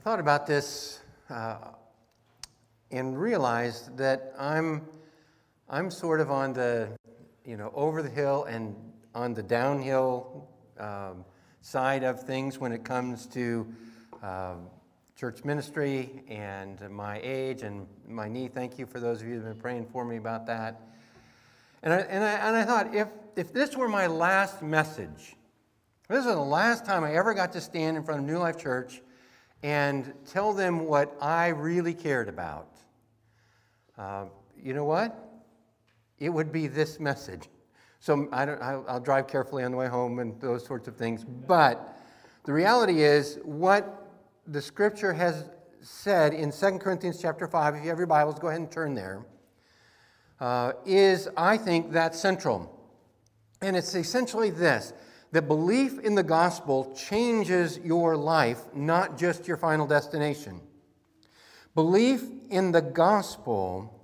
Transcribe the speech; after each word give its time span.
I 0.00 0.02
thought 0.02 0.20
about 0.20 0.46
this 0.46 1.00
uh, 1.28 1.58
and 2.90 3.20
realized 3.20 3.98
that 3.98 4.32
I'm, 4.38 4.80
I'm 5.68 5.90
sort 5.90 6.22
of 6.22 6.30
on 6.30 6.54
the, 6.54 6.88
you 7.44 7.58
know, 7.58 7.70
over 7.74 8.02
the 8.02 8.08
hill 8.08 8.44
and 8.44 8.74
on 9.14 9.34
the 9.34 9.42
downhill 9.42 10.48
um, 10.78 11.26
side 11.60 12.02
of 12.02 12.22
things 12.22 12.58
when 12.58 12.72
it 12.72 12.82
comes 12.82 13.26
to 13.26 13.66
um, 14.22 14.68
church 15.16 15.44
ministry 15.44 16.22
and 16.30 16.80
my 16.88 17.20
age 17.22 17.60
and 17.60 17.86
my 18.08 18.26
knee. 18.26 18.48
Thank 18.48 18.78
you 18.78 18.86
for 18.86 19.00
those 19.00 19.20
of 19.20 19.28
you 19.28 19.34
who 19.34 19.40
have 19.40 19.52
been 19.52 19.60
praying 19.60 19.86
for 19.92 20.06
me 20.06 20.16
about 20.16 20.46
that. 20.46 20.80
And 21.82 21.92
I, 21.92 21.98
and 21.98 22.24
I, 22.24 22.30
and 22.48 22.56
I 22.56 22.64
thought, 22.64 22.94
if, 22.94 23.08
if 23.36 23.52
this 23.52 23.76
were 23.76 23.86
my 23.88 24.06
last 24.06 24.62
message, 24.62 25.36
this 26.08 26.24
was 26.24 26.34
the 26.34 26.40
last 26.40 26.86
time 26.86 27.04
I 27.04 27.12
ever 27.16 27.34
got 27.34 27.52
to 27.52 27.60
stand 27.60 27.98
in 27.98 28.02
front 28.02 28.20
of 28.20 28.26
New 28.26 28.38
Life 28.38 28.56
Church 28.56 29.02
and 29.62 30.12
tell 30.30 30.52
them 30.52 30.86
what 30.86 31.16
I 31.20 31.48
really 31.48 31.94
cared 31.94 32.28
about. 32.28 32.68
Uh, 33.98 34.26
you 34.62 34.72
know 34.72 34.84
what? 34.84 35.16
It 36.18 36.30
would 36.30 36.52
be 36.52 36.66
this 36.66 37.00
message. 37.00 37.48
So 37.98 38.28
I 38.32 38.46
don't, 38.46 38.62
I'll 38.62 39.00
drive 39.00 39.26
carefully 39.26 39.62
on 39.62 39.70
the 39.70 39.76
way 39.76 39.88
home 39.88 40.18
and 40.20 40.40
those 40.40 40.64
sorts 40.64 40.88
of 40.88 40.96
things. 40.96 41.24
But 41.24 41.98
the 42.44 42.52
reality 42.52 43.02
is, 43.02 43.38
what 43.44 44.08
the 44.46 44.62
scripture 44.62 45.12
has 45.12 45.44
said 45.82 46.32
in 46.32 46.50
2 46.50 46.78
Corinthians 46.78 47.20
chapter 47.20 47.46
5, 47.46 47.74
if 47.74 47.82
you 47.82 47.88
have 47.90 47.98
your 47.98 48.06
Bibles, 48.06 48.38
go 48.38 48.48
ahead 48.48 48.60
and 48.60 48.70
turn 48.70 48.94
there, 48.94 49.26
uh, 50.40 50.72
is, 50.86 51.28
I 51.36 51.58
think, 51.58 51.92
that 51.92 52.14
central. 52.14 52.78
And 53.60 53.76
it's 53.76 53.94
essentially 53.94 54.48
this 54.48 54.94
that 55.32 55.42
belief 55.42 55.98
in 56.00 56.14
the 56.14 56.22
gospel 56.22 56.92
changes 56.94 57.78
your 57.78 58.16
life, 58.16 58.58
not 58.74 59.16
just 59.16 59.46
your 59.46 59.56
final 59.56 59.86
destination. 59.86 60.60
Belief 61.74 62.24
in 62.50 62.72
the 62.72 62.82
gospel 62.82 63.96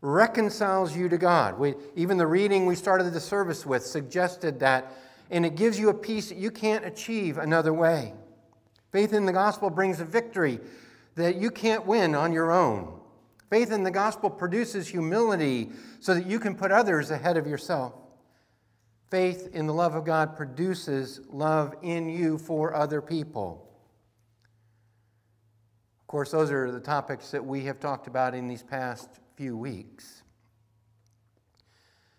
reconciles 0.00 0.96
you 0.96 1.08
to 1.08 1.18
God. 1.18 1.58
We, 1.58 1.74
even 1.96 2.16
the 2.16 2.26
reading 2.26 2.66
we 2.66 2.74
started 2.74 3.12
the 3.12 3.20
service 3.20 3.66
with 3.66 3.84
suggested 3.84 4.60
that, 4.60 4.92
and 5.30 5.44
it 5.44 5.54
gives 5.54 5.78
you 5.78 5.90
a 5.90 5.94
peace 5.94 6.28
that 6.30 6.38
you 6.38 6.50
can't 6.50 6.84
achieve 6.84 7.38
another 7.38 7.72
way. 7.72 8.14
Faith 8.90 9.12
in 9.12 9.26
the 9.26 9.32
gospel 9.32 9.70
brings 9.70 10.00
a 10.00 10.04
victory 10.04 10.60
that 11.14 11.36
you 11.36 11.50
can't 11.50 11.86
win 11.86 12.14
on 12.14 12.32
your 12.32 12.52
own. 12.52 13.00
Faith 13.50 13.70
in 13.70 13.82
the 13.82 13.90
gospel 13.90 14.30
produces 14.30 14.88
humility 14.88 15.70
so 16.00 16.14
that 16.14 16.26
you 16.26 16.38
can 16.38 16.54
put 16.54 16.70
others 16.70 17.10
ahead 17.10 17.36
of 17.36 17.46
yourself. 17.46 17.94
Faith 19.14 19.50
in 19.52 19.68
the 19.68 19.72
love 19.72 19.94
of 19.94 20.04
God 20.04 20.34
produces 20.34 21.20
love 21.30 21.72
in 21.82 22.08
you 22.08 22.36
for 22.36 22.74
other 22.74 23.00
people. 23.00 23.64
Of 26.02 26.08
course, 26.08 26.32
those 26.32 26.50
are 26.50 26.72
the 26.72 26.80
topics 26.80 27.30
that 27.30 27.46
we 27.46 27.64
have 27.66 27.78
talked 27.78 28.08
about 28.08 28.34
in 28.34 28.48
these 28.48 28.64
past 28.64 29.08
few 29.36 29.56
weeks. 29.56 30.24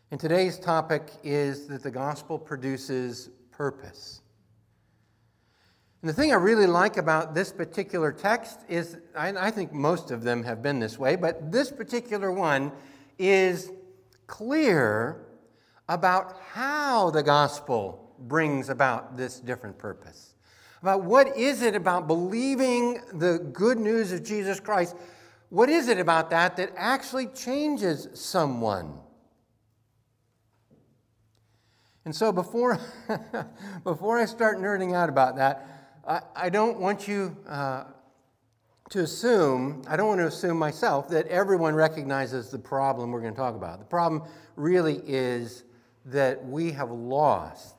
And 0.10 0.22
today's 0.22 0.58
topic 0.58 1.10
is 1.22 1.68
that 1.68 1.84
the 1.84 1.92
gospel 1.92 2.40
produces 2.40 3.30
purpose. 3.52 4.22
And 6.02 6.10
the 6.10 6.14
thing 6.14 6.32
I 6.32 6.36
really 6.36 6.66
like 6.66 6.96
about 6.96 7.36
this 7.36 7.52
particular 7.52 8.14
text 8.14 8.62
is, 8.70 8.96
I, 9.14 9.52
think 9.52 9.74
most 9.74 10.12
of 10.12 10.24
them 10.24 10.46
have 10.46 10.64
been 10.64 10.80
this 10.80 10.98
way, 10.98 11.18
but 11.18 11.52
this 11.52 11.74
particular 11.74 12.32
one 12.32 12.72
is 13.20 13.70
clear 14.28 15.25
about 15.88 16.40
how 16.54 17.10
the 17.12 17.22
gospel 17.22 18.16
brings 18.20 18.70
about 18.70 19.18
this 19.18 19.40
different 19.40 19.78
purpose. 19.78 20.34
About 20.82 21.04
what 21.04 21.36
is 21.38 21.62
it 21.62 21.76
about 21.76 22.08
believing 22.08 23.02
the 23.14 23.40
good 23.54 23.78
news 23.78 24.12
of 24.12 24.24
Jesus 24.24 24.60
Christ? 24.60 24.96
What 25.50 25.70
is 25.70 25.88
it 25.88 26.00
about 26.00 26.30
that 26.32 26.58
that 26.58 26.72
actually 26.76 27.28
changes 27.28 28.08
someone? 28.14 29.00
And 32.06 32.16
so 32.16 32.32
before, 32.32 32.80
before 33.84 34.20
I 34.20 34.26
start 34.26 34.60
nerding 34.60 34.96
out 34.96 35.10
about 35.10 35.38
that, 35.38 35.68
I, 36.08 36.22
I 36.36 36.50
don't 36.50 36.80
want 36.80 37.08
you 37.08 37.36
uh, 37.48 37.86
to 38.92 39.00
assume, 39.00 39.82
I 39.88 39.98
don't 39.98 40.08
want 40.08 40.20
to 40.20 40.28
assume 40.28 40.58
myself, 40.58 41.10
that 41.10 41.26
everyone 41.28 41.74
recognizes 41.74 42.52
the 42.52 42.60
problem 42.60 43.12
we're 43.12 43.22
going 43.22 43.34
to 43.34 43.40
talk 43.40 43.56
about. 43.56 43.80
The 43.80 43.86
problem 43.86 44.24
really 44.56 45.02
is 45.06 45.64
that 46.06 46.46
we 46.46 46.72
have 46.72 46.92
lost 46.92 47.76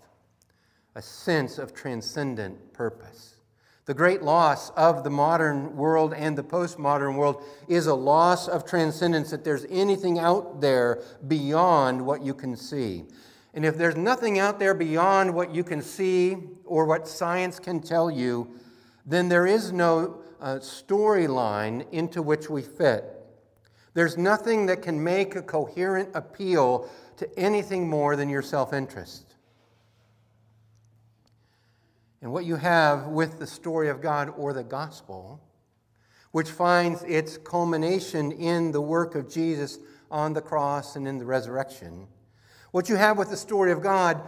a 0.95 1.03
sense 1.03 1.59
of 1.59 1.75
transcendent 1.75 2.73
purpose. 2.73 3.37
The 3.85 3.95
great 3.95 4.23
loss 4.23 4.71
of 4.71 5.05
the 5.05 5.11
modern 5.11 5.77
world 5.77 6.13
and 6.13 6.37
the 6.37 6.43
postmodern 6.43 7.15
world 7.15 7.45
is 7.69 7.87
a 7.87 7.95
loss 7.95 8.49
of 8.49 8.65
transcendence, 8.65 9.31
that 9.31 9.45
there's 9.45 9.65
anything 9.71 10.19
out 10.19 10.61
there 10.61 11.05
beyond 11.29 12.05
what 12.05 12.23
you 12.23 12.35
can 12.35 12.57
see. 12.57 13.05
And 13.55 13.65
if 13.65 13.79
there's 13.79 13.97
nothing 13.97 14.41
out 14.41 14.59
there 14.59 14.75
beyond 14.75 15.33
what 15.33 15.55
you 15.55 15.63
can 15.63 15.81
see 15.81 16.37
or 16.65 16.85
what 16.85 17.07
science 17.07 17.61
can 17.61 17.81
tell 17.81 18.11
you, 18.11 18.59
then 19.07 19.29
there 19.29 19.47
is 19.47 19.71
no 19.71 20.21
uh, 20.41 20.57
storyline 20.57 21.87
into 21.93 22.23
which 22.23 22.51
we 22.51 22.63
fit. 22.63 23.16
There's 23.97 24.19
nothing 24.19 24.67
that 24.67 24.83
can 24.83 25.03
make 25.03 25.37
a 25.37 25.43
coherent 25.43 26.11
appeal 26.13 26.87
to 27.17 27.39
anything 27.39 27.89
more 27.89 28.15
than 28.15 28.29
your 28.29 28.43
self 28.43 28.75
interest. 28.75 29.37
And 32.21 32.31
what 32.31 32.45
you 32.45 32.57
have 32.57 33.07
with 33.07 33.39
the 33.39 33.47
story 33.47 33.89
of 33.89 34.03
God 34.03 34.35
or 34.37 34.53
the 34.53 34.63
gospel, 34.63 35.41
which 36.33 36.51
finds 36.51 37.05
its 37.05 37.39
culmination 37.39 38.33
in 38.33 38.71
the 38.71 38.83
work 38.83 39.15
of 39.15 39.33
Jesus 39.33 39.79
on 40.11 40.35
the 40.35 40.43
cross 40.43 40.97
and 40.97 41.09
in 41.09 41.19
the 41.19 41.25
resurrection, 41.25 42.07
what 42.73 42.91
you 42.91 42.97
have 42.97 43.17
with 43.17 43.31
the 43.31 43.37
story 43.39 43.73
of 43.73 43.81
God 43.81 44.21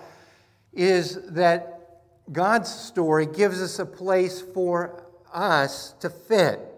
is 0.73 1.19
that 1.33 2.01
God's 2.33 2.75
story 2.75 3.27
gives 3.27 3.61
us 3.61 3.79
a 3.79 3.85
place 3.85 4.41
for 4.41 5.05
us 5.31 5.93
to 6.01 6.09
fit. 6.09 6.78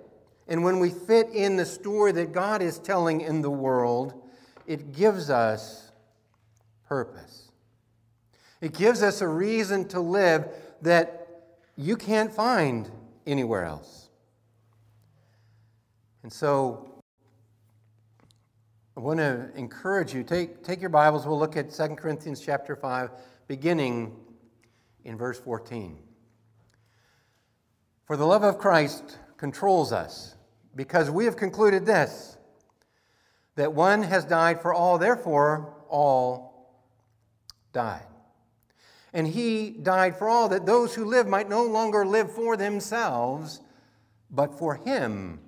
And 0.51 0.65
when 0.65 0.81
we 0.81 0.91
fit 0.91 1.31
in 1.31 1.57
the 1.57 1.65
story 1.65 2.11
that 2.13 2.33
God 2.33 2.61
is 2.61 2.81
telling 2.81 3.21
in 3.21 3.41
the 3.41 3.51
world, 3.51 4.21
it 4.67 4.93
gives 4.93 5.31
us 5.31 5.93
purpose. 6.89 7.53
It 8.61 8.75
gives 8.75 9.03
us 9.03 9.21
a 9.21 9.29
reason 9.29 9.87
to 9.89 10.01
live 10.01 10.49
that 10.83 11.29
you 11.77 11.97
can't 11.97 12.33
find 12.33 12.91
anywhere 13.27 13.65
else. 13.65 14.09
And 16.25 16.33
so 16.33 17.01
I 18.97 19.01
want 19.01 19.21
to 19.21 19.51
encourage 19.55 20.13
you 20.13 20.25
take, 20.25 20.65
take 20.65 20.81
your 20.81 20.91
Bibles. 20.91 21.27
We'll 21.27 21.39
look 21.39 21.57
at 21.57 21.71
2 21.71 21.95
Corinthians 21.95 22.41
chapter 22.41 22.75
5, 22.75 23.11
beginning 23.47 24.17
in 25.05 25.17
verse 25.17 25.39
14. 25.39 25.97
For 28.05 28.17
the 28.17 28.27
love 28.27 28.43
of 28.43 28.59
Christ 28.59 29.19
controls 29.37 29.93
us, 29.93 30.35
because 30.75 31.11
we 31.11 31.25
have 31.25 31.37
concluded 31.37 31.87
this 31.87 32.37
that 33.57 33.73
one 33.75 34.03
has 34.03 34.25
died 34.25 34.63
for 34.63 34.73
all, 34.73 34.97
therefore, 34.97 35.75
all 35.89 36.73
died. 37.73 38.07
And 39.13 39.27
he 39.27 39.71
died 39.71 40.17
for 40.17 40.29
all, 40.29 40.49
that 40.49 40.67
those 40.67 40.95
who 40.95 41.05
live 41.05 41.27
might 41.27 41.49
no 41.49 41.65
longer 41.65 42.07
live 42.07 42.33
for 42.33 42.57
themselves, 42.57 43.61
but 44.31 44.59
for 44.59 44.77
him 44.77 45.41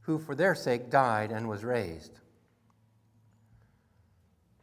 who 0.00 0.18
for 0.18 0.34
their 0.34 0.54
sake 0.54 0.90
died 0.90 1.30
and 1.30 1.48
was 1.48 1.64
raised. 1.64 2.18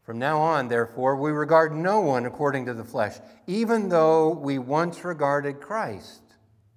From 0.03 0.19
now 0.19 0.39
on, 0.39 0.67
therefore, 0.67 1.15
we 1.15 1.31
regard 1.31 1.73
no 1.73 2.01
one 2.01 2.25
according 2.25 2.65
to 2.65 2.73
the 2.73 2.83
flesh, 2.83 3.17
even 3.47 3.89
though 3.89 4.31
we 4.31 4.59
once 4.59 5.05
regarded 5.05 5.61
Christ 5.61 6.28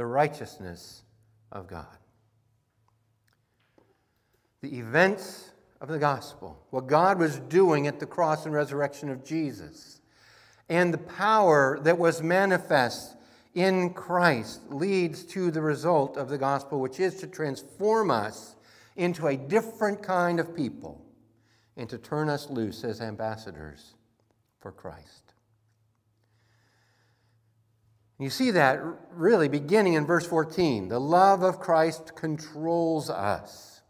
the 0.00 0.06
righteousness 0.06 1.02
of 1.52 1.66
God. 1.66 1.98
The 4.62 4.78
events 4.78 5.50
of 5.78 5.88
the 5.88 5.98
gospel, 5.98 6.58
what 6.70 6.86
God 6.86 7.18
was 7.18 7.38
doing 7.38 7.86
at 7.86 8.00
the 8.00 8.06
cross 8.06 8.46
and 8.46 8.54
resurrection 8.54 9.10
of 9.10 9.22
Jesus, 9.22 10.00
and 10.70 10.94
the 10.94 10.96
power 10.96 11.78
that 11.82 11.98
was 11.98 12.22
manifest 12.22 13.14
in 13.52 13.92
Christ 13.92 14.62
leads 14.72 15.22
to 15.24 15.50
the 15.50 15.60
result 15.60 16.16
of 16.16 16.30
the 16.30 16.38
gospel, 16.38 16.80
which 16.80 16.98
is 16.98 17.16
to 17.16 17.26
transform 17.26 18.10
us 18.10 18.56
into 18.96 19.26
a 19.26 19.36
different 19.36 20.02
kind 20.02 20.40
of 20.40 20.56
people 20.56 21.04
and 21.76 21.90
to 21.90 21.98
turn 21.98 22.30
us 22.30 22.48
loose 22.48 22.84
as 22.84 23.02
ambassadors 23.02 23.92
for 24.60 24.72
Christ. 24.72 25.29
You 28.20 28.28
see 28.28 28.50
that 28.50 28.82
really 29.14 29.48
beginning 29.48 29.94
in 29.94 30.04
verse 30.04 30.26
14. 30.26 30.88
The 30.88 31.00
love 31.00 31.42
of 31.42 31.58
Christ 31.58 32.14
controls 32.14 33.08
us. 33.08 33.80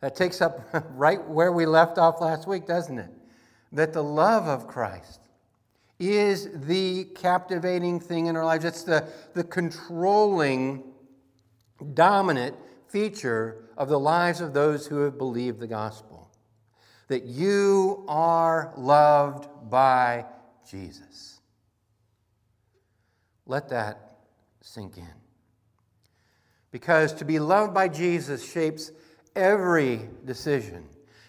That 0.00 0.14
takes 0.14 0.42
up 0.42 0.60
right 0.90 1.26
where 1.26 1.50
we 1.50 1.64
left 1.64 1.96
off 1.96 2.20
last 2.20 2.46
week, 2.46 2.66
doesn't 2.66 2.98
it? 2.98 3.10
That 3.72 3.94
the 3.94 4.04
love 4.04 4.46
of 4.46 4.68
Christ 4.68 5.20
is 5.98 6.50
the 6.66 7.04
captivating 7.14 7.98
thing 7.98 8.26
in 8.26 8.36
our 8.36 8.44
lives. 8.44 8.66
It's 8.66 8.82
the, 8.82 9.08
the 9.32 9.44
controlling, 9.44 10.84
dominant 11.94 12.56
feature 12.88 13.64
of 13.78 13.88
the 13.88 13.98
lives 13.98 14.42
of 14.42 14.52
those 14.52 14.86
who 14.86 14.98
have 14.98 15.16
believed 15.16 15.60
the 15.60 15.66
gospel. 15.66 16.30
That 17.08 17.24
you 17.24 18.04
are 18.06 18.74
loved 18.76 19.48
by 19.70 20.26
Jesus. 20.70 21.33
Let 23.46 23.68
that 23.70 24.16
sink 24.60 24.96
in. 24.96 25.08
Because 26.70 27.12
to 27.14 27.24
be 27.24 27.38
loved 27.38 27.74
by 27.74 27.88
Jesus 27.88 28.50
shapes 28.50 28.90
every 29.36 30.08
decision, 30.24 30.84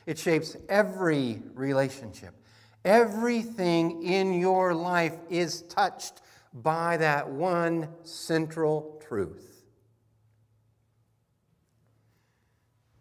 it 0.05 0.17
shapes 0.17 0.55
every 0.69 1.41
relationship. 1.53 2.33
Everything 2.83 4.03
in 4.03 4.33
your 4.33 4.73
life 4.75 5.15
is 5.29 5.63
touched 5.63 6.21
by 6.53 6.97
that 6.97 7.27
one 7.27 7.89
central 8.03 9.01
truth 9.07 9.55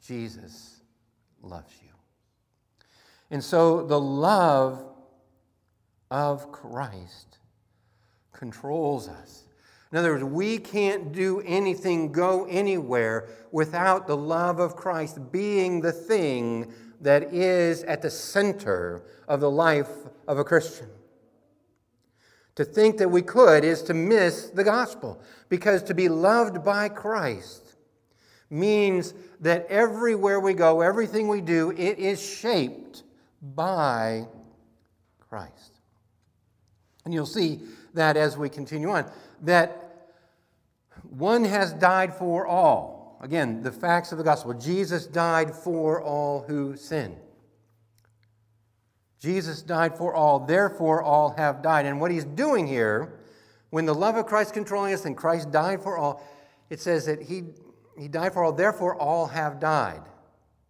Jesus 0.07 0.81
loves 1.43 1.73
you. 1.83 1.89
And 3.31 3.43
so 3.43 3.87
the 3.87 3.99
love 3.99 4.85
of 6.11 6.53
Christ 6.53 7.39
controls 8.35 9.09
us. 9.09 9.45
In 9.91 9.99
other 9.99 10.13
words, 10.13 10.25
we 10.25 10.59
can't 10.59 11.13
do 11.13 11.41
anything, 11.47 12.13
go 12.13 12.47
anywhere 12.47 13.29
without 13.53 14.07
the 14.07 14.17
love 14.17 14.59
of 14.59 14.77
Christ 14.77 15.33
being 15.33 15.81
the 15.81 15.93
thing 15.93 16.73
that 17.01 17.33
is 17.33 17.85
at 17.85 18.03
the 18.03 18.11
center 18.11 19.05
of 19.29 19.41
the 19.41 19.51
life 19.51 19.91
of 20.27 20.39
a 20.39 20.45
Christian. 20.45 20.89
To 22.57 22.65
think 22.65 22.99
that 22.99 23.09
we 23.09 23.23
could 23.23 23.65
is 23.65 23.83
to 23.83 23.95
miss 23.95 24.51
the 24.51 24.65
gospel, 24.65 25.21
because 25.49 25.83
to 25.85 25.95
be 25.95 26.09
loved 26.09 26.65
by 26.65 26.89
Christ 26.89 27.77
means 28.51 29.15
that 29.41 29.67
everywhere 29.67 30.41
we 30.41 30.55
go, 30.55 30.81
everything 30.81 31.29
we 31.29 31.41
do, 31.41 31.71
it 31.71 31.99
is 31.99 32.21
shaped 32.21 33.03
by 33.43 34.27
Christ. 35.21 35.81
And 37.05 37.13
you'll 37.13 37.27
see 37.27 37.61
that 37.95 38.17
as 38.17 38.37
we 38.37 38.49
continue 38.49 38.91
on, 38.91 39.11
that 39.43 40.11
one 41.09 41.45
has 41.45 41.73
died 41.73 42.15
for 42.15 42.47
all 42.47 42.95
Again, 43.25 43.63
the 43.63 43.73
facts 43.73 44.13
of 44.13 44.19
the 44.19 44.25
gospel. 44.25 44.53
Jesus 44.53 45.07
died 45.07 45.55
for 45.55 46.03
all 46.03 46.43
who 46.43 46.77
sin. 46.77 47.17
Jesus 49.19 49.63
died 49.63 49.97
for 49.97 50.15
all, 50.15 50.41
therefore 50.41 51.03
all 51.03 51.31
have 51.31 51.63
died. 51.63 51.87
And 51.87 52.03
what 52.03 52.11
he's 52.11 52.27
doing 52.27 52.67
here, 52.67 53.19
when 53.71 53.87
the 53.87 53.95
love 53.95 54.17
of 54.17 54.27
Christ 54.27 54.53
controlling 54.53 54.93
us 54.93 55.07
and 55.07 55.17
Christ 55.17 55.51
died 55.51 55.83
for 55.83 55.97
all, 55.97 56.23
it 56.69 56.81
says 56.81 57.07
that 57.07 57.23
he, 57.23 57.45
he 57.99 58.09
died 58.09 58.35
for 58.35 58.45
all, 58.45 58.53
therefore 58.53 58.95
all 58.95 59.27
have 59.27 59.59
died. 59.59 60.03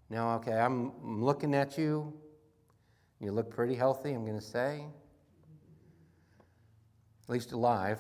Now, 0.09 0.37
okay, 0.37 0.53
I'm, 0.53 0.93
I'm 1.03 1.25
looking 1.25 1.57
at 1.57 1.77
you. 1.77 2.13
You 3.19 3.33
look 3.33 3.51
pretty 3.51 3.75
healthy, 3.75 4.13
I'm 4.13 4.25
going 4.25 4.39
to 4.39 4.45
say. 4.45 4.85
At 7.25 7.33
least 7.33 7.53
alive. 7.53 7.99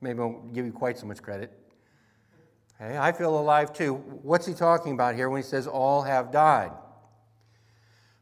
Maybe 0.00 0.18
won't 0.18 0.54
give 0.54 0.64
you 0.64 0.72
quite 0.72 0.98
so 0.98 1.06
much 1.06 1.22
credit. 1.22 1.52
Okay, 2.80 2.96
I 2.96 3.12
feel 3.12 3.38
alive 3.38 3.72
too. 3.72 3.94
What's 3.94 4.46
he 4.46 4.54
talking 4.54 4.94
about 4.94 5.14
here 5.14 5.28
when 5.28 5.42
he 5.42 5.46
says 5.46 5.66
all 5.66 6.02
have 6.02 6.32
died? 6.32 6.72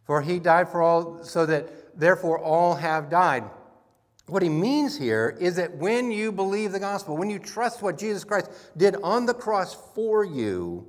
For 0.05 0.23
he 0.23 0.39
died 0.41 0.69
for 0.71 0.83
all, 0.83 1.23
so 1.23 1.47
that 1.47 1.99
therefore 1.99 2.39
all 2.39 2.75
have 2.75 3.11
died. 3.11 3.45
What 4.27 4.43
he 4.43 4.49
means 4.49 4.99
here 4.99 5.37
is 5.39 5.57
that 5.57 5.77
when 5.77 6.11
you 6.11 6.33
believe 6.33 6.73
the 6.73 6.81
gospel, 6.81 7.17
when 7.17 7.31
you 7.31 7.39
trust 7.39 7.83
what 7.83 7.99
Jesus 7.99 8.25
Christ 8.25 8.51
did 8.77 8.97
on 9.03 9.27
the 9.27 9.35
cross 9.35 9.75
for 9.95 10.25
you, 10.25 10.87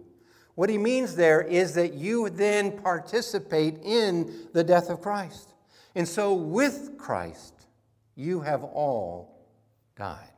what 0.55 0.69
he 0.69 0.77
means 0.77 1.15
there 1.15 1.41
is 1.41 1.73
that 1.75 1.93
you 1.93 2.29
then 2.29 2.81
participate 2.81 3.77
in 3.83 4.47
the 4.53 4.63
death 4.63 4.89
of 4.89 5.01
Christ. 5.01 5.53
And 5.95 6.07
so 6.07 6.33
with 6.33 6.97
Christ, 6.97 7.53
you 8.19 8.41
have 8.41 8.65
all 8.65 9.47
died. 9.95 10.31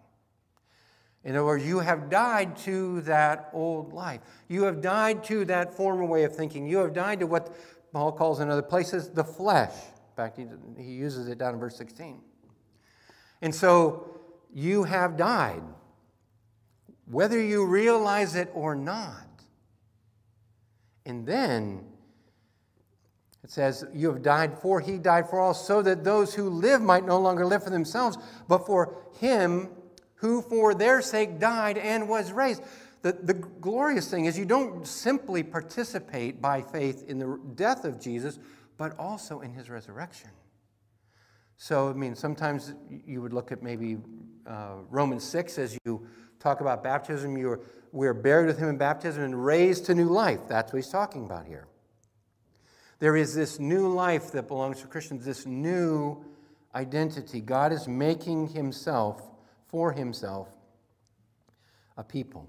In 1.23 1.35
other 1.35 1.45
words, 1.45 1.65
you 1.65 1.79
have 1.79 2.09
died 2.09 2.55
to 2.57 3.01
that 3.01 3.49
old 3.53 3.91
life. 3.91 4.21
You 4.47 4.63
have 4.63 4.81
died 4.81 5.23
to 5.25 5.45
that 5.45 5.73
former 5.75 6.05
way 6.05 6.23
of 6.23 6.35
thinking. 6.35 6.67
You 6.67 6.77
have 6.77 6.93
died 6.93 7.19
to 7.19 7.27
what 7.27 7.55
Paul 7.91 8.11
calls 8.11 8.39
in 8.39 8.49
other 8.49 8.61
places 8.61 9.09
the 9.09 9.23
flesh. 9.23 9.73
In 9.73 10.15
fact, 10.15 10.39
he, 10.77 10.91
uses 10.91 11.27
it 11.27 11.39
down 11.39 11.55
in 11.55 11.59
verse 11.59 11.75
16. 11.75 12.21
And 13.41 13.53
so 13.53 14.19
you 14.53 14.83
have 14.83 15.17
died, 15.17 15.63
whether 17.05 17.41
you 17.41 17.65
realize 17.65 18.35
it 18.35 18.49
or 18.53 18.75
not. 18.75 19.27
And 21.05 21.25
then 21.25 21.83
says, 23.51 23.83
You 23.93 24.07
have 24.13 24.21
died 24.21 24.57
for, 24.57 24.79
he 24.79 24.97
died 24.97 25.29
for 25.29 25.37
all, 25.37 25.53
so 25.53 25.81
that 25.81 26.05
those 26.05 26.33
who 26.33 26.49
live 26.49 26.81
might 26.81 27.05
no 27.05 27.19
longer 27.19 27.45
live 27.45 27.65
for 27.65 27.69
themselves, 27.69 28.17
but 28.47 28.65
for 28.65 28.95
him 29.19 29.69
who 30.15 30.41
for 30.41 30.73
their 30.73 31.01
sake 31.01 31.37
died 31.37 31.77
and 31.77 32.07
was 32.07 32.31
raised. 32.31 32.63
The, 33.01 33.11
the 33.11 33.33
glorious 33.33 34.09
thing 34.09 34.23
is 34.23 34.39
you 34.39 34.45
don't 34.45 34.87
simply 34.87 35.43
participate 35.43 36.41
by 36.41 36.61
faith 36.61 37.03
in 37.09 37.19
the 37.19 37.37
death 37.55 37.83
of 37.83 37.99
Jesus, 37.99 38.39
but 38.77 38.97
also 38.97 39.41
in 39.41 39.51
his 39.51 39.69
resurrection. 39.69 40.29
So, 41.57 41.89
I 41.89 41.93
mean, 41.93 42.15
sometimes 42.15 42.73
you 43.05 43.21
would 43.21 43.33
look 43.33 43.51
at 43.51 43.61
maybe 43.61 43.97
uh, 44.47 44.75
Romans 44.89 45.25
6 45.25 45.57
as 45.57 45.77
you 45.83 46.07
talk 46.39 46.61
about 46.61 46.83
baptism. 46.83 47.37
You're, 47.37 47.59
we're 47.91 48.13
buried 48.13 48.47
with 48.47 48.59
him 48.59 48.69
in 48.69 48.77
baptism 48.77 49.23
and 49.23 49.45
raised 49.45 49.87
to 49.87 49.95
new 49.95 50.07
life. 50.07 50.39
That's 50.47 50.71
what 50.71 50.77
he's 50.77 50.89
talking 50.89 51.25
about 51.25 51.45
here. 51.45 51.67
There 53.01 53.15
is 53.15 53.33
this 53.33 53.59
new 53.59 53.87
life 53.87 54.31
that 54.33 54.47
belongs 54.47 54.81
to 54.81 54.87
Christians, 54.87 55.25
this 55.25 55.47
new 55.47 56.23
identity. 56.75 57.41
God 57.41 57.73
is 57.73 57.87
making 57.87 58.49
himself 58.49 59.23
for 59.65 59.91
himself 59.91 60.49
a 61.97 62.03
people. 62.03 62.47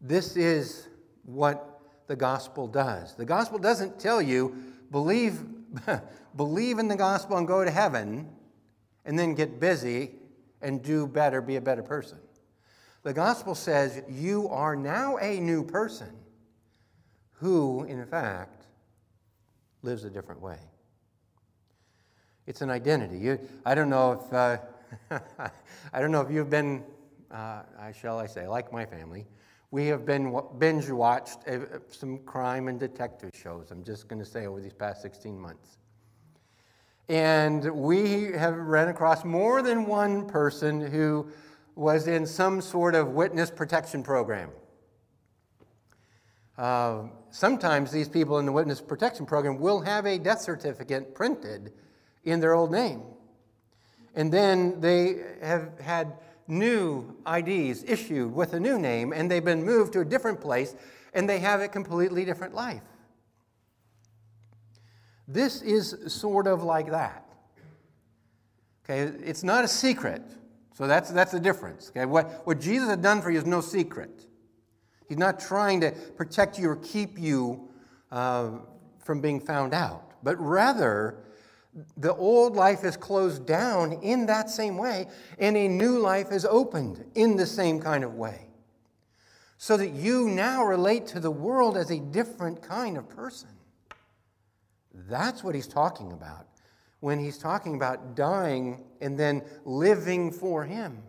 This 0.00 0.34
is 0.34 0.88
what 1.24 1.78
the 2.06 2.16
gospel 2.16 2.66
does. 2.66 3.16
The 3.16 3.26
gospel 3.26 3.58
doesn't 3.58 4.00
tell 4.00 4.22
you, 4.22 4.56
believe, 4.90 5.44
believe 6.36 6.78
in 6.78 6.88
the 6.88 6.96
gospel 6.96 7.36
and 7.36 7.46
go 7.46 7.62
to 7.62 7.70
heaven, 7.70 8.30
and 9.04 9.18
then 9.18 9.34
get 9.34 9.60
busy 9.60 10.12
and 10.62 10.82
do 10.82 11.06
better, 11.06 11.42
be 11.42 11.56
a 11.56 11.60
better 11.60 11.82
person. 11.82 12.16
The 13.02 13.12
gospel 13.12 13.54
says 13.54 14.02
you 14.08 14.48
are 14.48 14.74
now 14.74 15.18
a 15.18 15.38
new 15.38 15.62
person 15.62 16.16
who, 17.32 17.84
in 17.84 18.06
fact, 18.06 18.55
lives 19.86 20.04
a 20.04 20.10
different 20.10 20.42
way. 20.42 20.58
It's 22.46 22.60
an 22.60 22.70
identity. 22.70 23.18
You, 23.18 23.38
I 23.64 23.74
don't 23.74 23.88
know 23.88 24.12
if. 24.12 24.32
Uh, 24.32 24.58
I 25.92 26.00
don't 26.00 26.12
know 26.12 26.20
if 26.20 26.30
you've 26.30 26.50
been, 26.50 26.84
uh, 27.30 27.62
shall 27.92 28.18
I 28.18 28.26
say, 28.26 28.46
like 28.46 28.72
my 28.72 28.84
family, 28.84 29.26
we 29.70 29.86
have 29.86 30.04
been 30.04 30.38
binge 30.58 30.88
watched 30.90 31.38
uh, 31.48 31.58
some 31.88 32.18
crime 32.18 32.68
and 32.68 32.78
detective 32.78 33.30
shows, 33.34 33.70
I'm 33.70 33.82
just 33.82 34.08
going 34.08 34.18
to 34.20 34.24
say, 34.24 34.46
over 34.46 34.60
these 34.60 34.72
past 34.72 35.02
16 35.02 35.38
months. 35.38 35.78
And 37.08 37.64
we 37.72 38.32
have 38.32 38.56
ran 38.56 38.88
across 38.88 39.24
more 39.24 39.62
than 39.62 39.86
one 39.86 40.26
person 40.26 40.80
who 40.80 41.30
was 41.74 42.08
in 42.08 42.26
some 42.26 42.60
sort 42.60 42.94
of 42.94 43.08
witness 43.08 43.50
protection 43.50 44.02
program. 44.02 44.50
Uh, 46.58 47.02
sometimes 47.30 47.90
these 47.90 48.08
people 48.08 48.38
in 48.38 48.46
the 48.46 48.52
witness 48.52 48.80
protection 48.80 49.26
program 49.26 49.58
will 49.58 49.80
have 49.80 50.06
a 50.06 50.18
death 50.18 50.40
certificate 50.40 51.14
printed 51.14 51.72
in 52.24 52.40
their 52.40 52.54
old 52.54 52.72
name. 52.72 53.02
And 54.14 54.32
then 54.32 54.80
they 54.80 55.22
have 55.42 55.78
had 55.78 56.14
new 56.48 57.16
IDs 57.26 57.84
issued 57.84 58.32
with 58.32 58.54
a 58.54 58.60
new 58.60 58.78
name, 58.78 59.12
and 59.12 59.30
they've 59.30 59.44
been 59.44 59.64
moved 59.64 59.92
to 59.94 60.00
a 60.00 60.04
different 60.04 60.40
place, 60.40 60.74
and 61.12 61.28
they 61.28 61.38
have 61.40 61.60
a 61.60 61.68
completely 61.68 62.24
different 62.24 62.54
life. 62.54 62.82
This 65.28 65.60
is 65.60 65.96
sort 66.06 66.46
of 66.46 66.62
like 66.62 66.90
that. 66.90 67.24
Okay, 68.84 69.12
it's 69.24 69.42
not 69.42 69.64
a 69.64 69.68
secret. 69.68 70.22
So 70.74 70.86
that's, 70.86 71.10
that's 71.10 71.32
the 71.32 71.40
difference. 71.40 71.90
Okay, 71.90 72.04
what, 72.04 72.46
what 72.46 72.60
Jesus 72.60 72.88
had 72.88 73.02
done 73.02 73.20
for 73.20 73.30
you 73.30 73.38
is 73.38 73.46
no 73.46 73.60
secret. 73.60 74.26
He's 75.08 75.18
not 75.18 75.38
trying 75.40 75.80
to 75.82 75.92
protect 76.16 76.58
you 76.58 76.70
or 76.70 76.76
keep 76.76 77.18
you 77.18 77.68
uh, 78.10 78.50
from 78.98 79.20
being 79.20 79.40
found 79.40 79.74
out, 79.74 80.12
but 80.22 80.36
rather, 80.40 81.18
the 81.96 82.14
old 82.14 82.56
life 82.56 82.84
is 82.84 82.96
closed 82.96 83.46
down 83.46 83.92
in 84.02 84.26
that 84.26 84.48
same 84.48 84.78
way, 84.78 85.06
and 85.38 85.56
a 85.56 85.68
new 85.68 85.98
life 85.98 86.32
is 86.32 86.44
opened 86.44 87.04
in 87.14 87.36
the 87.36 87.46
same 87.46 87.80
kind 87.80 88.02
of 88.02 88.14
way. 88.14 88.48
So 89.58 89.76
that 89.76 89.90
you 89.90 90.28
now 90.28 90.64
relate 90.64 91.06
to 91.08 91.20
the 91.20 91.30
world 91.30 91.76
as 91.76 91.90
a 91.90 91.98
different 91.98 92.62
kind 92.62 92.96
of 92.96 93.08
person. 93.08 93.48
That's 94.92 95.44
what 95.44 95.54
he's 95.54 95.66
talking 95.66 96.12
about 96.12 96.46
when 97.00 97.18
he's 97.18 97.38
talking 97.38 97.74
about 97.74 98.16
dying 98.16 98.84
and 99.00 99.18
then 99.18 99.42
living 99.64 100.32
for 100.32 100.64
him. 100.64 101.02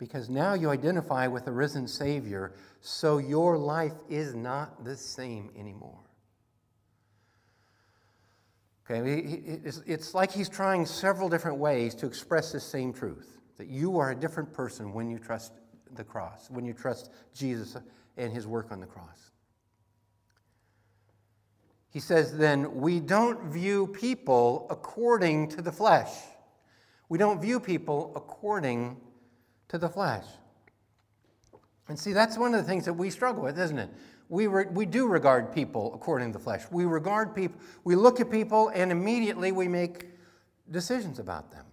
Because 0.00 0.30
now 0.30 0.54
you 0.54 0.70
identify 0.70 1.26
with 1.26 1.44
the 1.44 1.52
risen 1.52 1.86
Savior, 1.86 2.54
so 2.80 3.18
your 3.18 3.58
life 3.58 3.92
is 4.08 4.34
not 4.34 4.82
the 4.82 4.96
same 4.96 5.50
anymore. 5.58 6.00
Okay, 8.90 9.20
it's 9.86 10.14
like 10.14 10.32
he's 10.32 10.48
trying 10.48 10.86
several 10.86 11.28
different 11.28 11.58
ways 11.58 11.94
to 11.96 12.06
express 12.06 12.50
the 12.50 12.58
same 12.58 12.94
truth 12.94 13.40
that 13.58 13.68
you 13.68 13.98
are 13.98 14.12
a 14.12 14.16
different 14.16 14.50
person 14.54 14.94
when 14.94 15.10
you 15.10 15.18
trust 15.18 15.52
the 15.94 16.02
cross, 16.02 16.48
when 16.50 16.64
you 16.64 16.72
trust 16.72 17.10
Jesus 17.34 17.76
and 18.16 18.32
his 18.32 18.46
work 18.46 18.72
on 18.72 18.80
the 18.80 18.86
cross. 18.86 19.32
He 21.90 22.00
says, 22.00 22.38
then, 22.38 22.76
we 22.76 23.00
don't 23.00 23.52
view 23.52 23.86
people 23.86 24.66
according 24.70 25.48
to 25.48 25.60
the 25.60 25.72
flesh. 25.72 26.10
We 27.10 27.18
don't 27.18 27.42
view 27.42 27.60
people 27.60 28.12
according 28.16 28.96
to 29.70 29.78
the 29.78 29.88
flesh. 29.88 30.24
And 31.88 31.98
see, 31.98 32.12
that's 32.12 32.38
one 32.38 32.54
of 32.54 32.62
the 32.62 32.68
things 32.68 32.84
that 32.84 32.92
we 32.92 33.10
struggle 33.10 33.42
with, 33.42 33.58
isn't 33.58 33.78
it? 33.78 33.90
We, 34.28 34.46
re- 34.46 34.66
we 34.70 34.86
do 34.86 35.08
regard 35.08 35.52
people 35.52 35.92
according 35.94 36.32
to 36.32 36.38
the 36.38 36.44
flesh. 36.44 36.62
We 36.70 36.84
regard 36.84 37.34
people, 37.34 37.60
we 37.82 37.96
look 37.96 38.20
at 38.20 38.30
people, 38.30 38.68
and 38.68 38.92
immediately 38.92 39.50
we 39.50 39.66
make 39.66 40.06
decisions 40.70 41.18
about 41.18 41.50
them. 41.50 41.64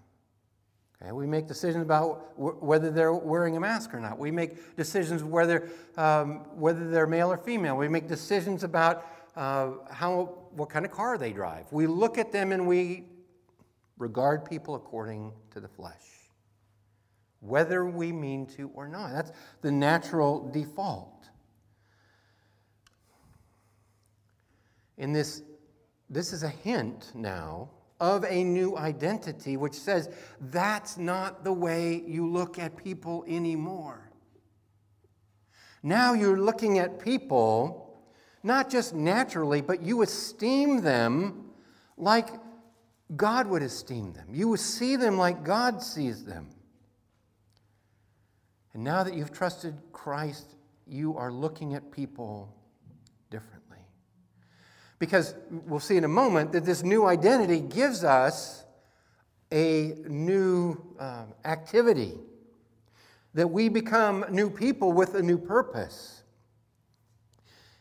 Okay, 0.99 1.11
we 1.11 1.27
make 1.27 1.47
decisions 1.47 1.83
about 1.83 2.35
w- 2.35 2.57
whether 2.59 2.89
they're 2.89 3.13
wearing 3.13 3.55
a 3.57 3.59
mask 3.59 3.93
or 3.93 3.99
not. 3.99 4.17
We 4.17 4.31
make 4.31 4.75
decisions 4.75 5.23
whether, 5.23 5.69
um, 5.97 6.45
whether 6.55 6.89
they're 6.89 7.05
male 7.05 7.31
or 7.31 7.37
female. 7.37 7.77
We 7.77 7.87
make 7.87 8.07
decisions 8.07 8.63
about 8.63 9.05
uh, 9.35 9.73
how, 9.91 10.33
what 10.51 10.69
kind 10.69 10.83
of 10.83 10.91
car 10.91 11.19
they 11.19 11.31
drive. 11.31 11.71
We 11.71 11.85
look 11.85 12.17
at 12.17 12.31
them 12.31 12.51
and 12.51 12.65
we 12.65 13.05
regard 13.99 14.45
people 14.45 14.73
according 14.73 15.31
to 15.51 15.59
the 15.59 15.67
flesh, 15.67 15.93
whether 17.39 17.85
we 17.85 18.11
mean 18.11 18.45
to 18.45 18.69
or 18.73 18.87
not. 18.87 19.11
That's 19.11 19.31
the 19.61 19.71
natural 19.71 20.49
default. 20.49 21.29
In 24.97 25.13
this, 25.13 25.43
this 26.09 26.33
is 26.33 26.43
a 26.43 26.49
hint 26.49 27.11
now 27.13 27.69
of 27.99 28.25
a 28.25 28.43
new 28.43 28.77
identity, 28.77 29.57
which 29.57 29.73
says 29.73 30.09
that's 30.49 30.97
not 30.97 31.43
the 31.43 31.53
way 31.53 32.03
you 32.07 32.27
look 32.27 32.59
at 32.59 32.75
people 32.75 33.23
anymore. 33.27 34.11
Now 35.83 36.13
you're 36.13 36.39
looking 36.39 36.79
at 36.79 36.99
people 36.99 37.83
not 38.43 38.69
just 38.69 38.93
naturally, 38.93 39.61
but 39.61 39.81
you 39.81 40.01
esteem 40.01 40.81
them 40.81 41.51
like 41.97 42.29
God 43.15 43.47
would 43.47 43.61
esteem 43.61 44.13
them. 44.13 44.27
You 44.31 44.57
see 44.57 44.95
them 44.95 45.17
like 45.17 45.43
God 45.43 45.81
sees 45.81 46.23
them. 46.23 46.49
And 48.77 48.83
now 48.83 49.01
that 49.01 49.15
you've 49.15 49.31
trusted 49.31 49.73
Christ, 49.91 50.53
you 50.85 51.17
are 51.17 51.31
looking 51.31 51.73
at 51.73 51.91
people 51.91 52.53
differently. 53.31 53.79
Because 54.99 55.33
we'll 55.49 55.79
see 55.79 55.97
in 55.97 56.03
a 56.03 56.07
moment 56.07 56.51
that 56.51 56.63
this 56.63 56.83
new 56.83 57.07
identity 57.07 57.59
gives 57.59 58.03
us 58.03 58.65
a 59.51 59.95
new 60.07 60.77
um, 60.99 61.33
activity, 61.43 62.19
that 63.33 63.47
we 63.47 63.67
become 63.67 64.23
new 64.29 64.47
people 64.47 64.91
with 64.91 65.15
a 65.15 65.23
new 65.23 65.39
purpose. 65.39 66.21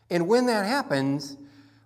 And 0.09 0.27
when 0.27 0.47
that 0.47 0.65
happens, 0.65 1.37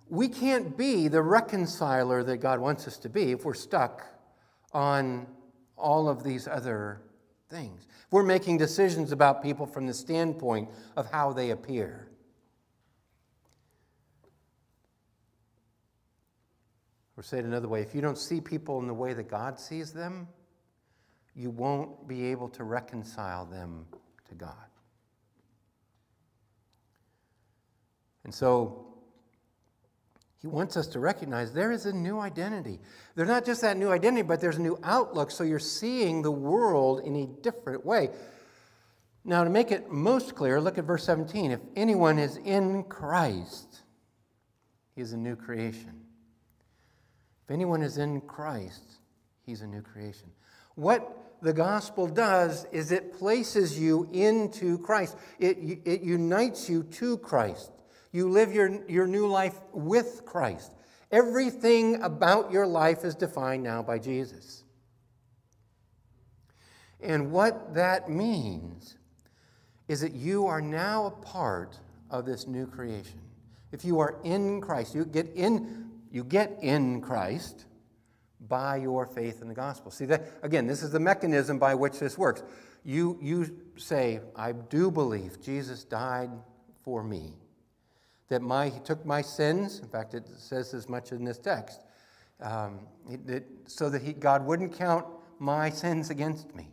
we 0.08 0.26
can't 0.26 0.74
be 0.74 1.08
the 1.08 1.20
reconciler 1.20 2.24
that 2.24 2.38
God 2.38 2.60
wants 2.60 2.88
us 2.88 2.96
to 3.00 3.10
be 3.10 3.32
if 3.32 3.44
we're 3.44 3.52
stuck 3.52 4.06
on 4.72 5.26
all 5.76 6.08
of 6.08 6.24
these 6.24 6.48
other 6.48 7.02
things. 7.52 7.86
We're 8.10 8.22
making 8.22 8.58
decisions 8.58 9.12
about 9.12 9.42
people 9.42 9.66
from 9.66 9.86
the 9.86 9.94
standpoint 9.94 10.70
of 10.96 11.10
how 11.10 11.32
they 11.32 11.50
appear. 11.50 12.08
Or 17.16 17.22
say 17.22 17.38
it 17.38 17.44
another 17.44 17.68
way 17.68 17.82
if 17.82 17.94
you 17.94 18.00
don't 18.00 18.18
see 18.18 18.40
people 18.40 18.80
in 18.80 18.86
the 18.86 18.94
way 18.94 19.12
that 19.12 19.28
God 19.28 19.60
sees 19.60 19.92
them, 19.92 20.26
you 21.36 21.50
won't 21.50 22.08
be 22.08 22.24
able 22.26 22.48
to 22.50 22.64
reconcile 22.64 23.44
them 23.44 23.86
to 24.28 24.34
God. 24.34 24.54
And 28.24 28.34
so 28.34 28.91
he 30.42 30.48
wants 30.48 30.76
us 30.76 30.88
to 30.88 30.98
recognize 30.98 31.52
there 31.52 31.70
is 31.70 31.86
a 31.86 31.92
new 31.92 32.18
identity. 32.18 32.80
There's 33.14 33.28
not 33.28 33.46
just 33.46 33.60
that 33.60 33.76
new 33.76 33.90
identity, 33.90 34.22
but 34.22 34.40
there's 34.40 34.56
a 34.56 34.60
new 34.60 34.76
outlook, 34.82 35.30
so 35.30 35.44
you're 35.44 35.60
seeing 35.60 36.20
the 36.20 36.32
world 36.32 37.00
in 37.04 37.14
a 37.14 37.26
different 37.26 37.86
way. 37.86 38.10
Now, 39.24 39.44
to 39.44 39.50
make 39.50 39.70
it 39.70 39.88
most 39.88 40.34
clear, 40.34 40.60
look 40.60 40.78
at 40.78 40.84
verse 40.84 41.04
17. 41.04 41.52
If 41.52 41.60
anyone 41.76 42.18
is 42.18 42.38
in 42.38 42.82
Christ, 42.82 43.82
he 44.96 45.00
is 45.00 45.12
a 45.12 45.16
new 45.16 45.36
creation. 45.36 46.02
If 47.44 47.52
anyone 47.52 47.82
is 47.82 47.98
in 47.98 48.20
Christ, 48.22 48.98
he's 49.46 49.60
a 49.60 49.66
new 49.68 49.80
creation. 49.80 50.28
What 50.74 51.36
the 51.40 51.52
gospel 51.52 52.08
does 52.08 52.66
is 52.72 52.90
it 52.90 53.16
places 53.16 53.78
you 53.78 54.08
into 54.12 54.78
Christ, 54.78 55.16
it, 55.38 55.56
it 55.84 56.02
unites 56.02 56.68
you 56.68 56.82
to 56.82 57.16
Christ. 57.18 57.70
You 58.12 58.28
live 58.28 58.52
your, 58.52 58.86
your 58.88 59.06
new 59.06 59.26
life 59.26 59.58
with 59.72 60.24
Christ. 60.26 60.70
Everything 61.10 62.02
about 62.02 62.52
your 62.52 62.66
life 62.66 63.04
is 63.04 63.14
defined 63.14 63.62
now 63.62 63.82
by 63.82 63.98
Jesus. 63.98 64.64
And 67.00 67.32
what 67.32 67.74
that 67.74 68.10
means 68.10 68.96
is 69.88 70.00
that 70.02 70.12
you 70.12 70.46
are 70.46 70.60
now 70.60 71.06
a 71.06 71.10
part 71.10 71.78
of 72.10 72.24
this 72.24 72.46
new 72.46 72.66
creation. 72.66 73.20
If 73.72 73.84
you 73.84 73.98
are 73.98 74.16
in 74.22 74.60
Christ, 74.60 74.94
you 74.94 75.04
get 75.04 75.30
in, 75.34 75.90
you 76.10 76.22
get 76.22 76.58
in 76.60 77.00
Christ 77.00 77.64
by 78.48 78.76
your 78.76 79.06
faith 79.06 79.40
in 79.40 79.48
the 79.48 79.54
gospel. 79.54 79.90
See 79.90 80.04
that 80.06 80.28
again, 80.42 80.66
this 80.66 80.82
is 80.82 80.90
the 80.90 81.00
mechanism 81.00 81.58
by 81.58 81.74
which 81.74 81.98
this 81.98 82.18
works. 82.18 82.42
You 82.84 83.18
you 83.20 83.56
say, 83.76 84.20
I 84.36 84.52
do 84.52 84.90
believe 84.90 85.40
Jesus 85.40 85.84
died 85.84 86.30
for 86.84 87.02
me 87.02 87.34
that 88.32 88.40
my, 88.40 88.70
he 88.70 88.80
took 88.80 89.04
my 89.04 89.20
sins. 89.20 89.80
In 89.80 89.88
fact, 89.88 90.14
it 90.14 90.26
says 90.38 90.72
as 90.72 90.88
much 90.88 91.12
in 91.12 91.22
this 91.22 91.36
text. 91.36 91.82
Um, 92.40 92.80
it, 93.28 93.44
so 93.66 93.90
that 93.90 94.00
he, 94.00 94.14
God 94.14 94.46
wouldn't 94.46 94.72
count 94.72 95.04
my 95.38 95.68
sins 95.68 96.08
against 96.08 96.54
me. 96.54 96.72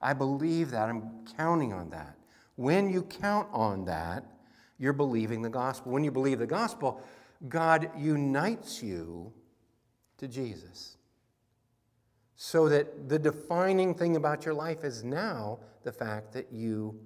I 0.00 0.12
believe 0.12 0.72
that. 0.72 0.88
I'm 0.88 1.24
counting 1.36 1.72
on 1.72 1.90
that. 1.90 2.16
When 2.56 2.92
you 2.92 3.04
count 3.04 3.46
on 3.52 3.84
that, 3.84 4.24
you're 4.76 4.92
believing 4.92 5.40
the 5.40 5.48
gospel. 5.48 5.92
When 5.92 6.02
you 6.02 6.10
believe 6.10 6.40
the 6.40 6.48
gospel, 6.48 7.00
God 7.48 7.88
unites 7.96 8.82
you 8.82 9.32
to 10.18 10.26
Jesus. 10.26 10.96
So 12.34 12.68
that 12.68 13.08
the 13.08 13.20
defining 13.20 13.94
thing 13.94 14.16
about 14.16 14.44
your 14.44 14.54
life 14.54 14.82
is 14.82 15.04
now 15.04 15.60
the 15.84 15.92
fact 15.92 16.32
that 16.32 16.50
you 16.50 16.98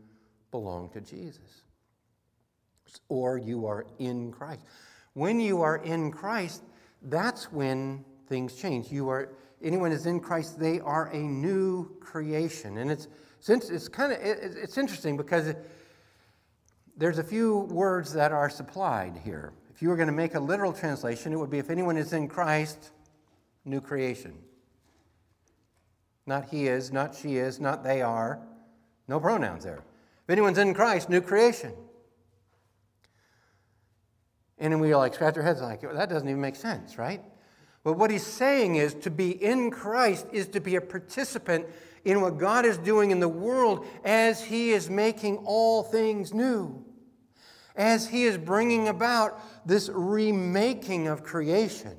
belong 0.51 0.89
to 0.95 1.03
Jesus 1.03 1.66
or 3.09 3.39
you 3.39 3.67
are 3.67 3.87
in 3.99 4.33
Christ. 4.33 4.63
When 5.15 5.41
you 5.41 5.63
are 5.63 5.79
in 5.79 6.11
Christ, 6.11 6.63
that's 7.03 7.53
when 7.53 8.05
things 8.29 8.55
change. 8.55 8.91
You 8.91 9.09
are, 9.09 9.31
anyone 9.63 9.93
is 9.93 10.07
in 10.07 10.21
Christ, 10.21 10.59
they 10.59 10.81
are 10.81 11.07
a 11.07 11.19
new 11.19 11.97
creation. 12.01 12.79
And 12.79 12.91
it's, 12.91 13.09
since 13.41 13.71
it's 13.71 13.89
kind 13.89 14.13
of 14.13 14.19
it's 14.21 14.77
interesting 14.79 15.17
because 15.17 15.49
it, 15.49 15.71
there's 16.97 17.19
a 17.19 17.25
few 17.25 17.61
words 17.71 18.13
that 18.15 18.33
are 18.33 18.51
supplied 18.51 19.21
here. 19.23 19.53
If 19.75 19.83
you 19.83 19.89
were 19.89 19.97
going 19.97 20.09
to 20.09 20.15
make 20.15 20.35
a 20.35 20.41
literal 20.41 20.73
translation, 20.73 21.33
it 21.33 21.37
would 21.37 21.51
be 21.51 21.59
if 21.59 21.71
anyone 21.71 21.97
is 21.97 22.13
in 22.13 22.29
Christ, 22.29 22.93
new 23.65 23.81
creation. 23.81 24.33
Not 26.27 26.49
he 26.49 26.67
is, 26.67 26.91
not 26.91 27.15
she 27.15 27.37
is, 27.37 27.61
not 27.61 27.85
they 27.85 28.03
are. 28.03 28.41
No 29.07 29.21
pronouns 29.21 29.65
there. 29.65 29.85
If 30.25 30.31
anyone's 30.31 30.59
in 30.59 30.75
Christ, 30.75 31.09
new 31.09 31.21
creation. 31.21 31.73
And 34.59 34.81
we 34.81 34.93
all 34.93 35.01
like 35.01 35.15
scratch 35.15 35.37
our 35.37 35.43
heads 35.43 35.61
and 35.61 35.69
like, 35.69 35.81
that 35.81 36.09
doesn't 36.09 36.29
even 36.29 36.41
make 36.41 36.57
sense, 36.57 36.99
right? 36.99 37.23
But 37.85 37.95
what 37.95 38.11
he's 38.11 38.27
saying 38.27 38.77
is 38.77 38.95
to 38.95 39.11
be 39.11 39.31
in 39.31 39.71
Christ 39.71 40.27
is 40.33 40.49
to 40.49 40.61
be 40.61 40.77
a 40.77 40.81
participant 40.81 41.67
in 42.05 42.21
what 42.21 42.39
God 42.39 42.65
is 42.65 42.79
doing 42.79 43.11
in 43.11 43.21
the 43.21 43.29
world 43.29 43.87
as 44.05 44.43
he 44.43 44.71
is 44.71 44.89
making 44.89 45.39
all 45.39 45.83
things 45.83 46.33
new. 46.33 46.85
As 47.75 48.09
he 48.09 48.25
is 48.25 48.39
bringing 48.39 48.89
about 48.89 49.41
this 49.67 49.91
remaking 49.93 51.09
of 51.09 51.23
creation 51.23 51.97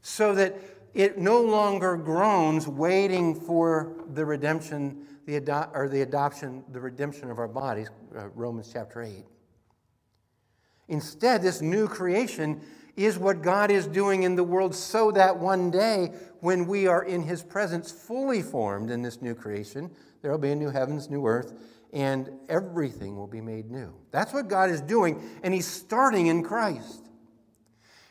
so 0.00 0.34
that 0.34 0.58
it 0.94 1.18
no 1.18 1.42
longer 1.42 1.96
groans 1.96 2.66
waiting 2.68 3.34
for 3.34 4.04
the 4.14 4.24
redemption 4.24 5.04
the 5.26 5.36
ado- 5.36 5.68
or 5.74 5.88
the 5.88 6.00
adoption 6.00 6.64
the 6.72 6.80
redemption 6.80 7.30
of 7.30 7.38
our 7.38 7.48
bodies 7.48 7.90
uh, 8.16 8.28
Romans 8.28 8.70
chapter 8.72 9.02
8 9.02 9.24
Instead, 10.88 11.42
this 11.42 11.60
new 11.60 11.86
creation 11.86 12.60
is 12.96 13.18
what 13.18 13.42
God 13.42 13.70
is 13.70 13.86
doing 13.86 14.24
in 14.24 14.34
the 14.34 14.42
world 14.42 14.74
so 14.74 15.12
that 15.12 15.38
one 15.38 15.70
day, 15.70 16.12
when 16.40 16.66
we 16.66 16.86
are 16.86 17.04
in 17.04 17.22
His 17.22 17.42
presence, 17.42 17.92
fully 17.92 18.42
formed 18.42 18.90
in 18.90 19.02
this 19.02 19.22
new 19.22 19.34
creation, 19.34 19.90
there 20.20 20.30
will 20.32 20.38
be 20.38 20.50
a 20.50 20.56
new 20.56 20.70
heavens, 20.70 21.08
new 21.08 21.26
earth, 21.26 21.54
and 21.92 22.30
everything 22.48 23.16
will 23.16 23.26
be 23.26 23.40
made 23.40 23.70
new. 23.70 23.94
That's 24.10 24.32
what 24.32 24.48
God 24.48 24.70
is 24.70 24.80
doing, 24.80 25.22
and 25.42 25.54
He's 25.54 25.66
starting 25.66 26.26
in 26.26 26.42
Christ. 26.42 27.06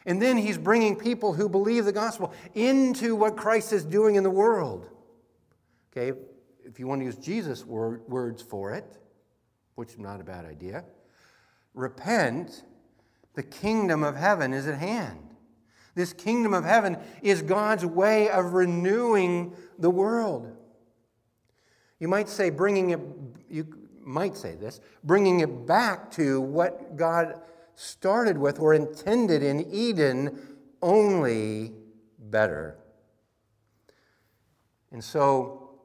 And 0.05 0.21
then 0.21 0.37
He's 0.37 0.57
bringing 0.57 0.95
people 0.95 1.33
who 1.33 1.49
believe 1.49 1.83
the 1.83 1.91
gospel 1.91 2.33
into 2.55 3.15
what 3.15 3.35
Christ 3.35 3.73
is 3.73 3.83
doing 3.83 4.15
in 4.15 4.23
the 4.23 4.29
world. 4.29 4.87
Okay, 5.91 6.17
if 6.63 6.79
you 6.79 6.87
want 6.87 7.01
to 7.01 7.05
use 7.05 7.17
Jesus' 7.17 7.65
word, 7.65 8.03
words 8.07 8.41
for 8.41 8.73
it, 8.73 8.97
which 9.75 9.89
is 9.89 9.99
not 9.99 10.21
a 10.21 10.23
bad 10.23 10.45
idea 10.45 10.85
repent, 11.77 12.63
the 13.35 13.43
kingdom 13.43 14.03
of 14.03 14.15
heaven 14.15 14.51
is 14.51 14.67
at 14.67 14.79
hand. 14.79 15.19
This 15.95 16.11
kingdom 16.13 16.53
of 16.53 16.63
heaven 16.63 16.97
is 17.21 17.41
God's 17.41 17.85
way 17.85 18.29
of 18.29 18.53
renewing 18.53 19.55
the 19.79 19.89
world. 19.89 20.55
You 21.99 22.07
might 22.07 22.29
say, 22.29 22.49
bringing 22.49 22.91
it, 22.91 22.99
you 23.49 23.67
might 24.01 24.35
say 24.35 24.55
this, 24.55 24.79
bringing 25.03 25.39
it 25.39 25.65
back 25.65 26.11
to 26.11 26.41
what 26.41 26.95
God 26.95 27.41
started 27.75 28.37
with 28.37 28.59
or 28.59 28.73
intended 28.73 29.43
in 29.43 29.71
Eden, 29.71 30.39
only 30.81 31.73
better. 32.19 32.77
And 34.91 35.03
so 35.03 35.79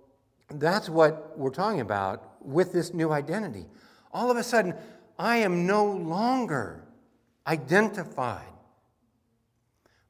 that's 0.50 0.88
what 0.88 1.38
we're 1.38 1.50
talking 1.50 1.80
about 1.80 2.44
with 2.44 2.72
this 2.72 2.92
new 2.92 3.12
identity. 3.12 3.66
All 4.12 4.30
of 4.30 4.36
a 4.36 4.42
sudden, 4.42 4.74
I 5.22 5.36
am 5.36 5.68
no 5.68 5.84
longer 5.84 6.82
identified 7.46 8.52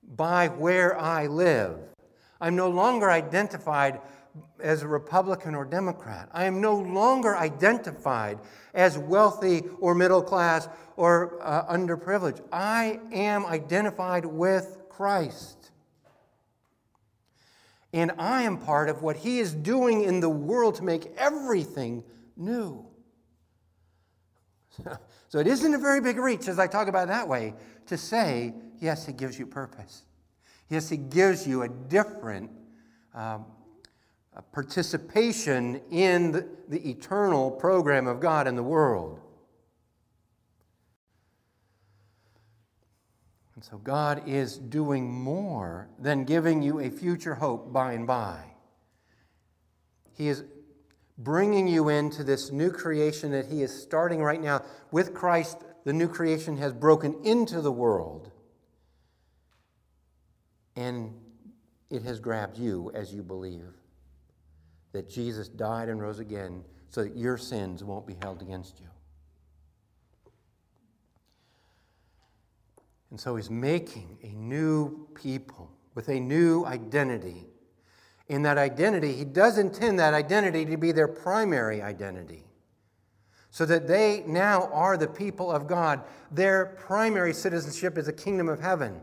by 0.02 0.48
where 0.48 0.98
I 0.98 1.26
live. 1.26 1.76
I'm 2.40 2.56
no 2.56 2.70
longer 2.70 3.10
identified 3.10 4.00
as 4.58 4.82
a 4.82 4.88
Republican 4.88 5.54
or 5.54 5.66
Democrat. 5.66 6.30
I 6.32 6.46
am 6.46 6.62
no 6.62 6.78
longer 6.78 7.36
identified 7.36 8.38
as 8.72 8.96
wealthy 8.96 9.64
or 9.80 9.94
middle 9.94 10.22
class 10.22 10.66
or 10.96 11.38
uh, 11.42 11.66
underprivileged. 11.70 12.40
I 12.50 12.98
am 13.12 13.44
identified 13.44 14.24
with 14.24 14.78
Christ. 14.88 15.72
And 17.92 18.12
I 18.16 18.44
am 18.44 18.56
part 18.56 18.88
of 18.88 19.02
what 19.02 19.18
He 19.18 19.40
is 19.40 19.52
doing 19.52 20.04
in 20.04 20.20
the 20.20 20.30
world 20.30 20.76
to 20.76 20.84
make 20.84 21.12
everything 21.18 22.02
new. 22.34 22.86
so 25.28 25.38
it 25.38 25.46
isn't 25.46 25.74
a 25.74 25.78
very 25.78 26.00
big 26.00 26.18
reach, 26.18 26.48
as 26.48 26.58
I 26.58 26.66
talk 26.66 26.88
about 26.88 27.08
that 27.08 27.28
way, 27.28 27.54
to 27.86 27.96
say, 27.96 28.54
yes, 28.80 29.08
it 29.08 29.16
gives 29.16 29.38
you 29.38 29.46
purpose. 29.46 30.02
Yes, 30.68 30.90
it 30.92 31.10
gives 31.10 31.46
you 31.46 31.62
a 31.62 31.68
different 31.68 32.50
um, 33.14 33.44
a 34.34 34.42
participation 34.42 35.80
in 35.90 36.32
the, 36.32 36.48
the 36.68 36.90
eternal 36.90 37.50
program 37.50 38.06
of 38.06 38.20
God 38.20 38.46
in 38.46 38.56
the 38.56 38.62
world. 38.62 39.20
And 43.54 43.62
so 43.62 43.76
God 43.78 44.26
is 44.26 44.56
doing 44.56 45.12
more 45.12 45.88
than 45.98 46.24
giving 46.24 46.62
you 46.62 46.80
a 46.80 46.88
future 46.88 47.34
hope 47.34 47.72
by 47.72 47.92
and 47.92 48.06
by. 48.06 48.42
He 50.14 50.28
is 50.28 50.44
bringing 51.18 51.68
you 51.68 51.88
into 51.88 52.24
this 52.24 52.50
new 52.50 52.70
creation 52.70 53.32
that 53.32 53.46
He 53.46 53.62
is 53.62 53.82
starting 53.82 54.22
right 54.22 54.40
now. 54.40 54.62
With 54.90 55.14
Christ, 55.14 55.58
the 55.84 55.92
new 55.92 56.08
creation 56.08 56.56
has 56.58 56.72
broken 56.72 57.16
into 57.24 57.60
the 57.60 57.72
world, 57.72 58.30
and 60.76 61.12
it 61.90 62.02
has 62.02 62.20
grabbed 62.20 62.58
you 62.58 62.90
as 62.94 63.12
you 63.12 63.22
believe 63.22 63.66
that 64.92 65.08
Jesus 65.08 65.48
died 65.48 65.88
and 65.88 66.00
rose 66.00 66.18
again 66.18 66.64
so 66.90 67.02
that 67.02 67.16
your 67.16 67.36
sins 67.36 67.82
won't 67.82 68.06
be 68.06 68.16
held 68.20 68.42
against 68.42 68.80
you. 68.80 68.86
And 73.10 73.20
so 73.20 73.36
he's 73.36 73.50
making 73.50 74.18
a 74.22 74.28
new 74.28 75.06
people 75.14 75.70
with 75.94 76.08
a 76.08 76.18
new 76.18 76.64
identity 76.64 77.46
in 78.32 78.42
that 78.44 78.56
identity, 78.56 79.12
he 79.12 79.26
does 79.26 79.58
intend 79.58 79.98
that 80.00 80.14
identity 80.14 80.64
to 80.64 80.78
be 80.78 80.90
their 80.90 81.06
primary 81.06 81.82
identity. 81.82 82.44
So 83.50 83.66
that 83.66 83.86
they 83.86 84.24
now 84.26 84.70
are 84.72 84.96
the 84.96 85.06
people 85.06 85.52
of 85.52 85.66
God. 85.66 86.00
Their 86.30 86.74
primary 86.78 87.34
citizenship 87.34 87.98
is 87.98 88.06
the 88.06 88.12
kingdom 88.14 88.48
of 88.48 88.58
heaven. 88.58 89.02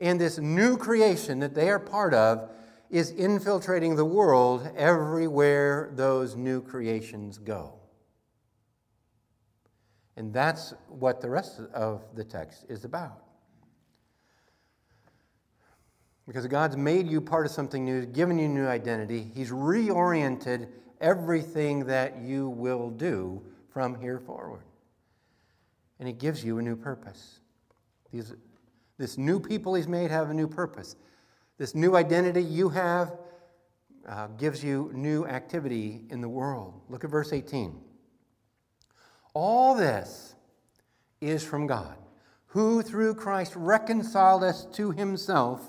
And 0.00 0.20
this 0.20 0.36
new 0.36 0.76
creation 0.76 1.38
that 1.38 1.54
they 1.54 1.70
are 1.70 1.78
part 1.78 2.12
of 2.12 2.50
is 2.90 3.10
infiltrating 3.12 3.96
the 3.96 4.04
world 4.04 4.68
everywhere 4.76 5.90
those 5.94 6.36
new 6.36 6.60
creations 6.60 7.38
go. 7.38 7.72
And 10.16 10.30
that's 10.30 10.74
what 10.88 11.22
the 11.22 11.30
rest 11.30 11.60
of 11.72 12.04
the 12.14 12.24
text 12.24 12.66
is 12.68 12.84
about. 12.84 13.29
Because 16.30 16.46
God's 16.46 16.76
made 16.76 17.08
you 17.08 17.20
part 17.20 17.44
of 17.44 17.50
something 17.50 17.84
new, 17.84 18.06
given 18.06 18.38
you 18.38 18.46
new 18.46 18.68
identity. 18.68 19.32
He's 19.34 19.50
reoriented 19.50 20.68
everything 21.00 21.86
that 21.86 22.20
you 22.20 22.50
will 22.50 22.90
do 22.90 23.42
from 23.72 24.00
here 24.00 24.20
forward. 24.20 24.62
And 25.98 26.06
He 26.06 26.14
gives 26.14 26.44
you 26.44 26.58
a 26.58 26.62
new 26.62 26.76
purpose. 26.76 27.40
These, 28.12 28.32
this 28.96 29.18
new 29.18 29.40
people 29.40 29.74
He's 29.74 29.88
made 29.88 30.12
have 30.12 30.30
a 30.30 30.32
new 30.32 30.46
purpose. 30.46 30.94
This 31.58 31.74
new 31.74 31.96
identity 31.96 32.44
you 32.44 32.68
have 32.68 33.18
uh, 34.08 34.28
gives 34.28 34.62
you 34.62 34.92
new 34.94 35.26
activity 35.26 36.02
in 36.10 36.20
the 36.20 36.28
world. 36.28 36.80
Look 36.88 37.02
at 37.02 37.10
verse 37.10 37.32
18. 37.32 37.76
All 39.34 39.74
this 39.74 40.36
is 41.20 41.42
from 41.42 41.66
God, 41.66 41.96
who 42.46 42.82
through 42.82 43.16
Christ 43.16 43.54
reconciled 43.56 44.44
us 44.44 44.64
to 44.74 44.92
Himself 44.92 45.68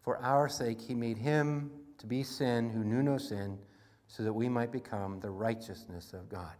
For 0.00 0.18
our 0.18 0.48
sake, 0.48 0.80
he 0.80 0.94
made 0.94 1.18
him 1.18 1.70
to 1.98 2.06
be 2.06 2.22
sin 2.22 2.70
who 2.70 2.84
knew 2.84 3.02
no 3.02 3.18
sin, 3.18 3.58
so 4.06 4.22
that 4.22 4.32
we 4.32 4.48
might 4.48 4.72
become 4.72 5.20
the 5.20 5.30
righteousness 5.30 6.12
of 6.12 6.28
God. 6.28 6.54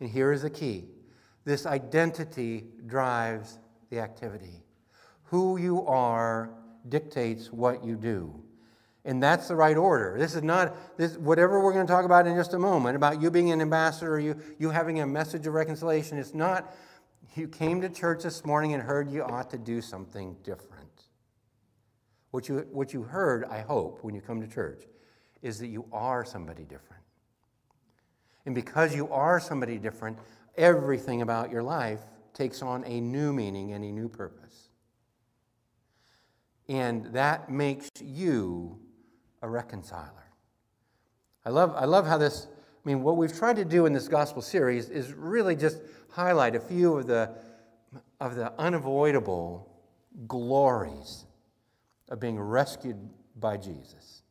And 0.00 0.08
here 0.08 0.32
is 0.32 0.42
the 0.42 0.50
key 0.50 0.86
this 1.44 1.64
identity 1.64 2.66
drives 2.86 3.58
the 3.88 3.98
activity. 3.98 4.62
Who 5.24 5.56
you 5.56 5.86
are 5.86 6.50
dictates 6.88 7.50
what 7.52 7.84
you 7.84 7.96
do. 7.96 8.42
And 9.04 9.22
that's 9.22 9.48
the 9.48 9.56
right 9.56 9.76
order. 9.76 10.16
This 10.18 10.34
is 10.34 10.42
not 10.42 10.76
this 10.98 11.16
whatever 11.16 11.62
we're 11.62 11.72
going 11.72 11.86
to 11.86 11.92
talk 11.92 12.04
about 12.04 12.26
in 12.26 12.36
just 12.36 12.52
a 12.52 12.58
moment 12.58 12.96
about 12.96 13.22
you 13.22 13.30
being 13.30 13.50
an 13.50 13.62
ambassador, 13.62 14.20
you 14.20 14.38
you 14.58 14.70
having 14.70 15.00
a 15.00 15.06
message 15.06 15.46
of 15.46 15.54
reconciliation. 15.54 16.18
It's 16.18 16.34
not 16.34 16.74
you 17.34 17.48
came 17.48 17.80
to 17.80 17.88
church 17.88 18.24
this 18.24 18.44
morning 18.44 18.74
and 18.74 18.82
heard 18.82 19.10
you 19.10 19.22
ought 19.22 19.48
to 19.50 19.58
do 19.58 19.80
something 19.80 20.36
different. 20.42 20.89
What 22.30 22.48
you 22.48 22.66
what 22.70 22.92
you 22.92 23.02
heard, 23.02 23.44
I 23.44 23.60
hope, 23.60 24.02
when 24.02 24.14
you 24.14 24.20
come 24.20 24.40
to 24.40 24.46
church, 24.46 24.84
is 25.42 25.58
that 25.58 25.68
you 25.68 25.84
are 25.92 26.24
somebody 26.24 26.62
different. 26.62 27.02
And 28.46 28.54
because 28.54 28.94
you 28.94 29.08
are 29.12 29.40
somebody 29.40 29.78
different, 29.78 30.18
everything 30.56 31.22
about 31.22 31.50
your 31.50 31.62
life 31.62 32.00
takes 32.34 32.62
on 32.62 32.84
a 32.84 33.00
new 33.00 33.32
meaning 33.32 33.72
and 33.72 33.84
a 33.84 33.92
new 33.92 34.08
purpose. 34.08 34.70
And 36.68 37.06
that 37.06 37.50
makes 37.50 37.90
you 38.00 38.78
a 39.42 39.48
reconciler. 39.48 40.32
I 41.44 41.50
love, 41.50 41.74
I 41.76 41.84
love 41.86 42.06
how 42.06 42.18
this, 42.18 42.46
I 42.46 42.88
mean, 42.88 43.02
what 43.02 43.16
we've 43.16 43.36
tried 43.36 43.56
to 43.56 43.64
do 43.64 43.86
in 43.86 43.92
this 43.92 44.08
gospel 44.08 44.42
series 44.42 44.88
is 44.88 45.12
really 45.12 45.56
just 45.56 45.78
highlight 46.10 46.54
a 46.54 46.60
few 46.60 46.96
of 46.96 47.06
the, 47.06 47.34
of 48.20 48.36
the 48.36 48.52
unavoidable 48.58 49.68
glories 50.28 51.24
of 52.10 52.20
being 52.20 52.38
rescued 52.38 52.96
by 53.36 53.56
Jesus. 53.56 54.22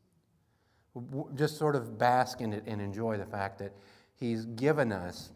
Just 1.36 1.58
sort 1.58 1.76
of 1.76 1.98
bask 1.98 2.42
in 2.42 2.54
it 2.54 2.64
and 2.68 2.82
enjoy 2.82 3.18
the 3.18 3.26
fact 3.26 3.60
that 3.60 3.74
He's 4.16 4.46
given 4.46 4.92
us 4.92 5.32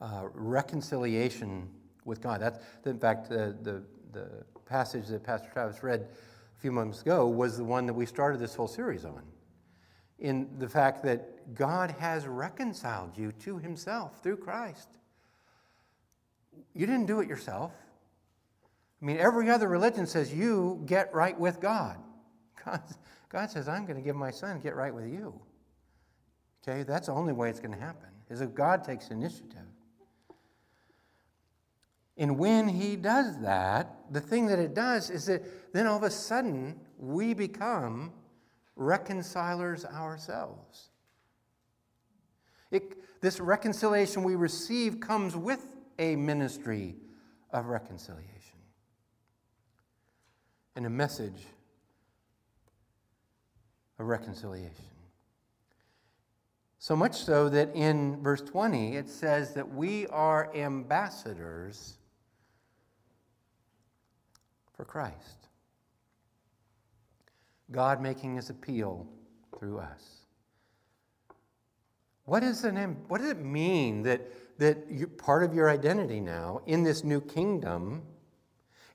uh, 0.00 0.24
reconciliation 0.32 1.68
with 2.04 2.22
God. 2.22 2.40
That's, 2.40 2.58
in 2.86 2.98
fact, 2.98 3.28
the, 3.28 3.54
the, 3.62 3.82
the 4.12 4.44
passage 4.64 5.08
that 5.08 5.22
Pastor 5.22 5.50
Travis 5.52 5.82
read 5.82 6.08
a 6.56 6.60
few 6.60 6.72
months 6.72 7.02
ago 7.02 7.28
was 7.28 7.58
the 7.58 7.64
one 7.64 7.84
that 7.86 7.94
we 7.94 8.06
started 8.06 8.40
this 8.40 8.54
whole 8.54 8.68
series 8.68 9.04
on. 9.04 9.22
In 10.18 10.48
the 10.58 10.68
fact 10.68 11.02
that 11.04 11.54
God 11.54 11.90
has 11.98 12.26
reconciled 12.26 13.16
you 13.16 13.32
to 13.32 13.58
himself 13.58 14.22
through 14.22 14.38
Christ. 14.38 14.88
You 16.74 16.86
didn't 16.86 17.06
do 17.06 17.20
it 17.20 17.28
yourself. 17.28 17.72
I 19.00 19.04
mean, 19.04 19.18
every 19.18 19.48
other 19.50 19.68
religion 19.68 20.06
says 20.06 20.32
you 20.32 20.82
get 20.86 21.14
right 21.14 21.38
with 21.38 21.60
God. 21.60 21.98
God, 22.64 22.82
God 23.28 23.50
says, 23.50 23.68
I'm 23.68 23.84
going 23.84 23.96
to 23.96 24.02
give 24.02 24.16
my 24.16 24.30
son 24.30 24.60
get 24.60 24.74
right 24.74 24.92
with 24.92 25.06
you. 25.06 25.40
Okay, 26.66 26.82
that's 26.82 27.06
the 27.06 27.12
only 27.12 27.32
way 27.32 27.48
it's 27.48 27.60
going 27.60 27.74
to 27.74 27.80
happen, 27.80 28.08
is 28.28 28.40
if 28.40 28.54
God 28.54 28.82
takes 28.84 29.08
initiative. 29.08 29.58
And 32.16 32.36
when 32.36 32.66
he 32.66 32.96
does 32.96 33.40
that, 33.42 33.94
the 34.10 34.20
thing 34.20 34.46
that 34.46 34.58
it 34.58 34.74
does 34.74 35.08
is 35.08 35.26
that 35.26 35.72
then 35.72 35.86
all 35.86 35.96
of 35.96 36.02
a 36.02 36.10
sudden 36.10 36.80
we 36.98 37.32
become 37.32 38.12
reconcilers 38.74 39.84
ourselves. 39.84 40.88
It, 42.72 43.20
this 43.20 43.38
reconciliation 43.38 44.24
we 44.24 44.34
receive 44.34 44.98
comes 44.98 45.36
with 45.36 45.76
a 45.98 46.16
ministry 46.16 46.96
of 47.52 47.66
reconciliation 47.66 48.37
and 50.78 50.86
a 50.86 50.90
message 50.90 51.44
of 53.98 54.06
reconciliation. 54.06 54.84
So 56.78 56.94
much 56.94 57.16
so 57.16 57.48
that 57.48 57.74
in 57.74 58.22
verse 58.22 58.42
20 58.42 58.94
it 58.94 59.08
says 59.08 59.54
that 59.54 59.74
we 59.74 60.06
are 60.06 60.54
ambassadors 60.54 61.98
for 64.76 64.84
Christ. 64.84 65.48
God 67.72 68.00
making 68.00 68.36
his 68.36 68.48
appeal 68.48 69.04
through 69.58 69.80
us. 69.80 70.18
What, 72.24 72.44
is 72.44 72.62
an, 72.62 72.76
what 73.08 73.20
does 73.20 73.30
it 73.30 73.44
mean 73.44 74.04
that, 74.04 74.20
that 74.60 74.86
you, 74.88 75.08
part 75.08 75.42
of 75.42 75.54
your 75.54 75.68
identity 75.68 76.20
now 76.20 76.60
in 76.66 76.84
this 76.84 77.02
new 77.02 77.20
kingdom, 77.20 78.02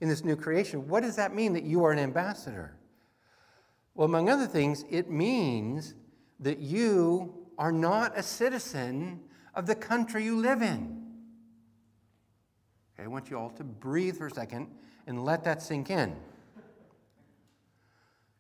in 0.04 0.10
this 0.10 0.26
new 0.26 0.36
creation, 0.36 0.86
what 0.90 1.02
does 1.02 1.16
that 1.16 1.34
mean 1.34 1.54
that 1.54 1.64
you 1.64 1.86
are 1.86 1.94
an 1.94 1.98
ambassador? 1.98 2.76
Well, 3.96 4.04
among 4.04 4.28
other 4.28 4.48
things, 4.48 4.84
it 4.90 5.10
means 5.10 5.96
that 6.42 6.60
you 6.60 7.34
are 7.58 7.72
not 7.72 8.12
a 8.20 8.22
citizen 8.22 9.22
of 9.56 9.66
the 9.66 9.76
country 9.76 10.26
you 10.26 10.36
live 10.36 10.62
in. 10.62 11.02
Okay, 12.94 13.06
I 13.06 13.08
want 13.08 13.30
you 13.30 13.40
all 13.40 13.52
to 13.52 13.64
breathe 13.64 14.18
for 14.18 14.28
a 14.28 14.32
second 14.32 14.68
and 15.08 15.24
let 15.24 15.46
that 15.46 15.62
sink 15.62 15.90
in. 15.90 16.18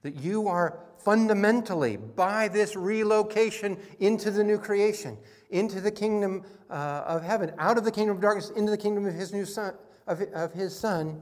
That 0.02 0.18
you 0.18 0.50
are 0.50 0.80
fundamentally, 0.98 1.96
by 1.96 2.50
this 2.50 2.76
relocation 2.76 3.78
into 4.00 4.32
the 4.32 4.44
new 4.44 4.58
creation, 4.58 5.18
into 5.50 5.80
the 5.80 5.92
kingdom 5.92 6.44
uh, 6.70 7.06
of 7.08 7.24
heaven, 7.24 7.54
out 7.58 7.78
of 7.78 7.86
the 7.86 7.92
kingdom 7.92 8.18
of 8.18 8.22
darkness, 8.22 8.50
into 8.50 8.70
the 8.70 8.78
kingdom 8.78 9.06
of 9.06 9.14
his 9.14 9.32
new 9.32 9.46
son, 9.46 9.76
of, 10.08 10.22
of 10.34 10.52
his 10.52 10.78
son, 10.78 11.22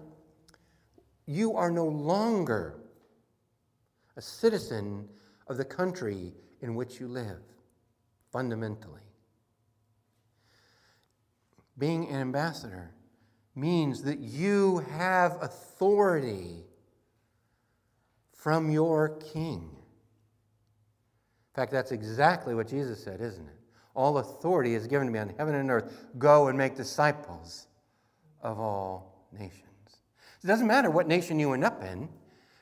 you 1.26 1.56
are 1.56 1.72
no 1.72 1.86
longer 1.86 2.80
a 4.18 4.22
citizen 4.22 5.08
of 5.48 5.58
the 5.58 5.66
country 5.66 6.34
in 6.62 6.76
which 6.76 7.00
you 7.00 7.08
live, 7.08 7.42
fundamentally. 8.32 9.02
Being 11.78 12.10
an 12.10 12.16
ambassador 12.16 12.92
means 13.56 14.04
that 14.04 14.20
you 14.20 14.80
have 14.92 15.38
authority 15.42 16.64
from 18.34 18.70
your 18.70 19.10
king. 19.34 19.70
In 19.74 21.56
fact, 21.56 21.72
that's 21.72 21.92
exactly 21.92 22.56
what 22.56 22.68
Jesus 22.68 23.04
said, 23.04 23.20
isn't 23.22 23.46
it? 23.46 23.56
All 23.94 24.20
authority 24.20 24.74
is 24.74 24.88
given 24.88 25.08
to 25.08 25.14
me 25.14 25.20
on 25.20 25.34
heaven 25.38 25.56
and 25.56 25.70
earth. 25.70 25.94
Go 26.18 26.48
and 26.48 26.58
make 26.58 26.76
disciples 26.76 27.68
of 28.42 28.60
all 28.60 29.28
nations. 29.38 29.71
It 30.44 30.48
doesn't 30.48 30.68
matter 30.68 30.90
what 30.90 31.08
nation 31.08 31.40
you 31.40 31.54
end 31.54 31.64
up 31.64 31.84
in. 31.84 32.10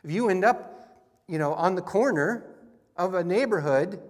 If 0.03 0.11
you 0.11 0.29
end 0.29 0.43
up, 0.43 0.97
you 1.27 1.37
know, 1.37 1.53
on 1.53 1.75
the 1.75 1.81
corner 1.81 2.55
of 2.97 3.13
a 3.13 3.23
neighborhood 3.23 4.01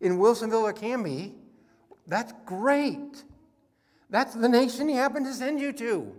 in 0.00 0.18
Wilsonville 0.18 0.62
or 0.62 0.72
Canby, 0.72 1.34
that's 2.06 2.32
great. 2.44 3.24
That's 4.10 4.34
the 4.34 4.48
nation 4.48 4.88
he 4.88 4.96
happened 4.96 5.26
to 5.26 5.32
send 5.32 5.60
you 5.60 5.72
to. 5.74 6.12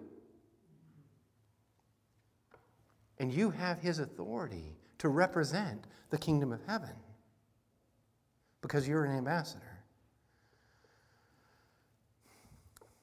And 3.20 3.32
you 3.32 3.52
have 3.52 3.80
his 3.80 4.00
authority 4.00 4.76
to 5.00 5.10
represent 5.10 5.86
the 6.10 6.18
kingdom 6.18 6.52
of 6.52 6.62
heaven 6.66 6.96
because 8.62 8.88
you're 8.88 9.06
an 9.06 9.16
ambassador. 9.16 9.80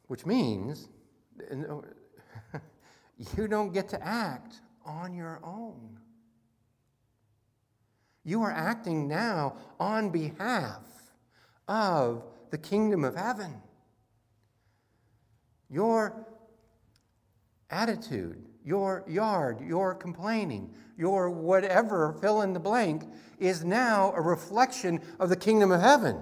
Which 0.08 0.26
means 0.26 0.88
uh, 1.50 1.82
you 3.36 3.46
don't 3.46 3.72
get 3.72 3.88
to 3.90 4.06
act 4.06 4.60
on 4.84 5.14
your 5.14 5.40
own. 5.44 5.98
You 8.24 8.42
are 8.42 8.50
acting 8.50 9.08
now 9.08 9.56
on 9.78 10.10
behalf 10.10 10.82
of 11.68 12.24
the 12.50 12.58
kingdom 12.58 13.04
of 13.04 13.16
heaven. 13.16 13.60
Your 15.68 16.26
attitude, 17.70 18.44
your 18.64 19.04
yard, 19.06 19.60
your 19.60 19.94
complaining, 19.94 20.74
your 20.96 21.30
whatever, 21.30 22.12
fill 22.20 22.42
in 22.42 22.52
the 22.52 22.60
blank, 22.60 23.04
is 23.38 23.64
now 23.64 24.12
a 24.16 24.20
reflection 24.20 25.00
of 25.18 25.28
the 25.28 25.36
kingdom 25.36 25.70
of 25.70 25.80
heaven. 25.80 26.18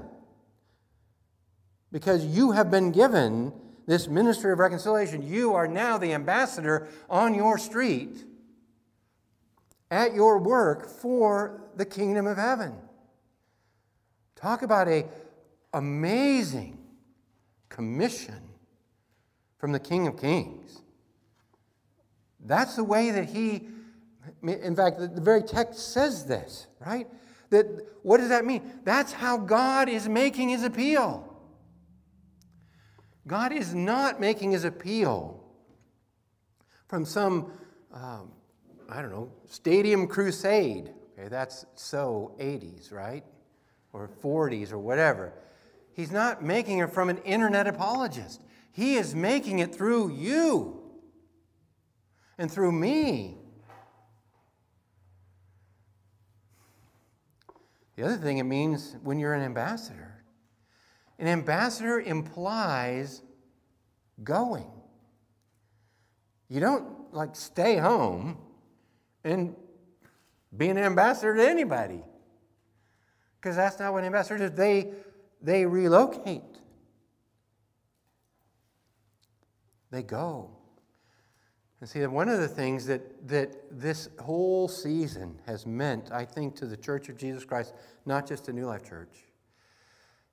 Because 1.91 2.25
you 2.25 2.53
have 2.53 2.71
been 2.71 2.93
given 2.93 3.53
this 3.89 4.07
ministry 4.07 4.53
of 4.53 4.59
reconciliation. 4.59 5.27
You 5.27 5.55
are 5.55 5.67
now 5.67 5.97
the 5.97 6.13
ambassador 6.13 6.89
on 7.09 7.35
your 7.35 7.57
street, 7.57 8.23
at 9.91 10.13
your 10.13 10.39
work 10.39 10.87
for 10.87 11.63
the 11.75 11.87
kingdom 11.87 12.27
of 12.27 12.37
heaven. 12.37 12.75
Talk 14.37 14.61
about 14.61 14.89
a 14.89 15.07
amazing 15.73 16.79
commission 17.71 18.39
from 19.57 19.73
the 19.73 19.81
King 19.81 20.07
of 20.07 20.21
Kings. 20.21 20.83
That's 22.45 22.77
the 22.77 22.85
way 22.85 23.11
that 23.11 23.31
he, 23.31 23.69
in 24.43 24.77
fact, 24.77 24.99
the, 24.99 25.09
very 25.21 25.43
text 25.43 25.95
says 25.95 26.27
this, 26.27 26.67
right? 26.85 27.07
That 27.49 27.67
what 28.03 28.19
does 28.19 28.29
that 28.29 28.45
mean? 28.45 28.71
That's 28.85 29.13
how 29.15 29.39
God 29.39 29.89
is 29.89 30.11
making 30.11 30.51
his 30.51 30.63
appeal. 30.63 31.28
God 33.29 33.53
is 33.53 33.75
not 33.75 34.21
making 34.21 34.53
his 34.53 34.65
appeal 34.65 35.45
from 36.89 37.05
some, 37.05 37.53
um, 37.93 38.33
I 38.89 39.03
don't 39.03 39.11
know, 39.11 39.31
stadium 39.47 40.07
crusade. 40.07 40.91
Okay, 41.13 41.29
that's 41.29 41.67
so 41.75 42.35
80s, 42.41 42.91
right? 42.91 43.25
Or 43.93 44.09
40s 44.09 44.73
or 44.73 44.79
whatever. 44.79 45.35
He's 45.93 46.11
not 46.11 46.43
making 46.43 46.79
it 46.79 46.91
from 46.91 47.11
an 47.11 47.19
internet 47.19 47.67
apologist. 47.67 48.41
He 48.73 48.95
is 48.95 49.15
making 49.15 49.59
it 49.59 49.75
through 49.75 50.13
you 50.13 50.81
and 52.39 52.51
through 52.51 52.73
me. 52.73 53.37
The 57.97 58.05
other 58.05 58.17
thing 58.17 58.39
it 58.39 58.45
means 58.45 58.97
when 59.03 59.19
you're 59.19 59.35
an 59.35 59.43
ambassador. 59.43 60.08
An 61.19 61.27
ambassador 61.27 62.01
implies 62.01 63.23
going. 64.23 64.71
You 66.49 66.61
don't 66.61 67.13
like 67.13 67.35
stay 67.37 67.77
home 67.77 68.39
and 69.25 69.55
be 70.57 70.69
an 70.69 70.79
ambassador 70.79 71.35
to 71.37 71.47
anybody. 71.47 72.03
Because 73.41 73.57
that's 73.57 73.79
not 73.79 73.93
what 73.93 74.05
ambassadors 74.05 74.51
do. 74.51 74.57
They, 74.57 74.93
they 75.43 75.67
relocate. 75.67 76.43
They 79.91 80.03
go. 80.03 80.51
And 81.81 81.89
see, 81.89 82.05
one 82.07 82.29
of 82.29 82.41
the 82.41 82.49
things 82.49 82.87
that, 82.87 83.29
that 83.29 83.55
this 83.71 84.09
whole 84.21 84.67
season 84.67 85.39
has 85.47 85.65
meant, 85.65 86.11
I 86.11 86.25
think, 86.25 86.57
to 86.57 86.67
the 86.67 86.77
Church 86.77 87.09
of 87.09 87.17
Jesus 87.17 87.45
Christ, 87.45 87.73
not 88.05 88.27
just 88.27 88.47
to 88.47 88.53
New 88.53 88.67
Life 88.67 88.83
Church, 88.83 89.28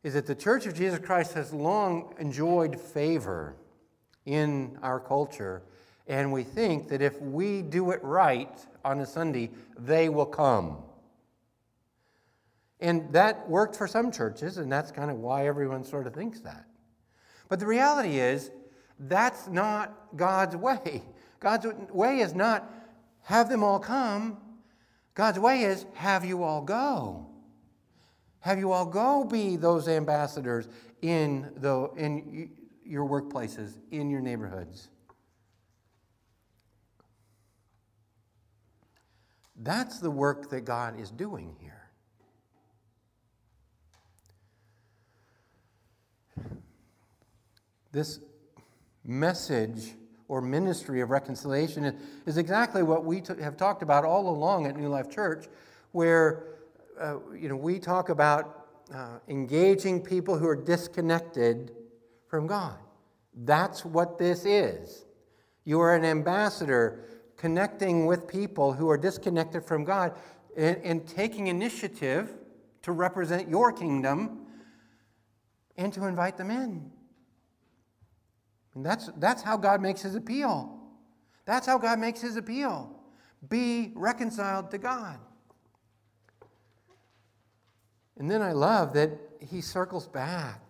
is 0.06 0.14
that 0.14 0.28
the 0.28 0.36
Church 0.36 0.68
of 0.68 0.76
Jesus 0.76 1.00
Christ 1.00 1.34
has 1.34 1.52
long 1.52 2.14
enjoyed 2.20 2.80
favor 2.80 3.56
in 4.28 4.78
our 4.84 5.00
culture. 5.00 5.64
And 6.06 6.32
we 6.32 6.44
think 6.44 6.90
that 6.90 7.02
if 7.02 7.20
we 7.20 7.64
do 7.64 7.90
it 7.90 8.04
right 8.04 8.56
on 8.84 9.00
a 9.00 9.06
Sunday, 9.08 9.50
they 9.80 10.10
will 10.10 10.28
come. 10.28 10.78
And 12.80 13.12
that 13.14 13.50
worked 13.50 13.76
for 13.76 13.88
some 13.88 14.12
churches, 14.12 14.60
and 14.60 14.72
that's 14.72 14.92
kind 14.92 15.10
of 15.10 15.18
why 15.18 15.48
everyone 15.48 15.84
sort 15.84 16.06
of 16.06 16.14
thinks 16.14 16.40
that. 16.42 16.68
But 17.50 17.60
the 17.60 17.66
reality 17.66 18.20
is, 18.20 18.52
that's 19.00 19.48
not 19.48 20.16
God's 20.16 20.56
way. 20.56 21.02
God's 21.40 21.66
way 21.92 22.20
is 22.20 22.36
not 22.36 22.72
have 23.24 23.50
them 23.50 23.64
all 23.64 23.80
come. 23.80 24.38
God's 25.16 25.40
way 25.40 25.64
is 25.64 25.88
have 25.96 26.24
you 26.24 26.44
all 26.44 26.62
go. 26.62 27.26
Have 28.46 28.60
you 28.60 28.72
all 28.72 28.86
go 28.86 29.24
be 29.24 29.56
those 29.56 29.88
ambassadors 29.88 30.68
in, 31.02 31.52
the, 31.58 31.90
in 31.98 32.52
your 32.86 33.04
workplaces, 33.10 33.80
in 33.90 34.12
your 34.12 34.22
neighborhoods. 34.22 34.90
That's 39.56 39.98
the 39.98 40.12
work 40.12 40.52
that 40.52 40.62
God 40.62 41.00
is 41.00 41.10
doing 41.10 41.56
here. 41.60 41.90
This 47.92 48.20
message 49.04 49.94
or 50.28 50.40
ministry 50.40 51.02
of 51.02 51.10
reconciliation 51.10 51.98
is 52.28 52.38
exactly 52.38 52.84
what 52.84 53.06
we 53.06 53.24
have 53.42 53.58
talked 53.58 53.82
about 53.82 54.06
all 54.06 54.30
along 54.30 54.68
at 54.68 54.78
New 54.78 54.90
Life 54.90 55.10
Church, 55.10 55.48
where 55.94 56.55
uh, 57.00 57.18
you 57.38 57.50
know, 57.50 57.56
we 57.56 57.80
talk 57.80 58.10
about 58.10 58.68
uh, 58.94 59.20
engaging 59.28 60.02
people 60.02 60.38
who 60.38 60.48
are 60.48 60.56
disconnected 60.56 61.72
from 62.28 62.48
God. 62.48 62.78
That's 63.34 63.84
what 63.84 64.18
this 64.18 64.46
is. 64.46 65.06
You 65.64 65.80
are 65.82 65.96
an 65.96 66.06
ambassador 66.06 67.04
connecting 67.38 68.06
with 68.06 68.28
people 68.28 68.74
who 68.74 68.90
are 68.90 68.98
disconnected 68.98 69.66
from 69.66 69.84
God 69.84 70.14
and, 70.56 70.78
and 70.84 71.08
taking 71.08 71.48
initiative 71.48 72.36
to 72.84 72.92
represent 72.92 73.50
your 73.50 73.72
kingdom 73.72 74.46
and 75.78 75.92
to 75.94 76.06
invite 76.06 76.38
them 76.38 76.52
in. 76.52 76.92
And 78.76 78.86
that's, 78.86 79.10
that's 79.18 79.42
how 79.42 79.58
God 79.58 79.82
makes 79.82 80.02
his 80.02 80.16
appeal. 80.16 80.80
That's 81.46 81.66
how 81.66 81.78
God 81.78 82.00
makes 82.00 82.22
his 82.22 82.36
appeal. 82.36 82.92
Be 83.50 83.92
reconciled 83.96 84.72
to 84.72 84.78
God. 84.78 85.20
And 88.18 88.32
then 88.32 88.42
I 88.42 88.54
love 88.54 88.94
that 88.94 89.12
he 89.40 89.62
circles 89.62 90.08
back. 90.08 90.62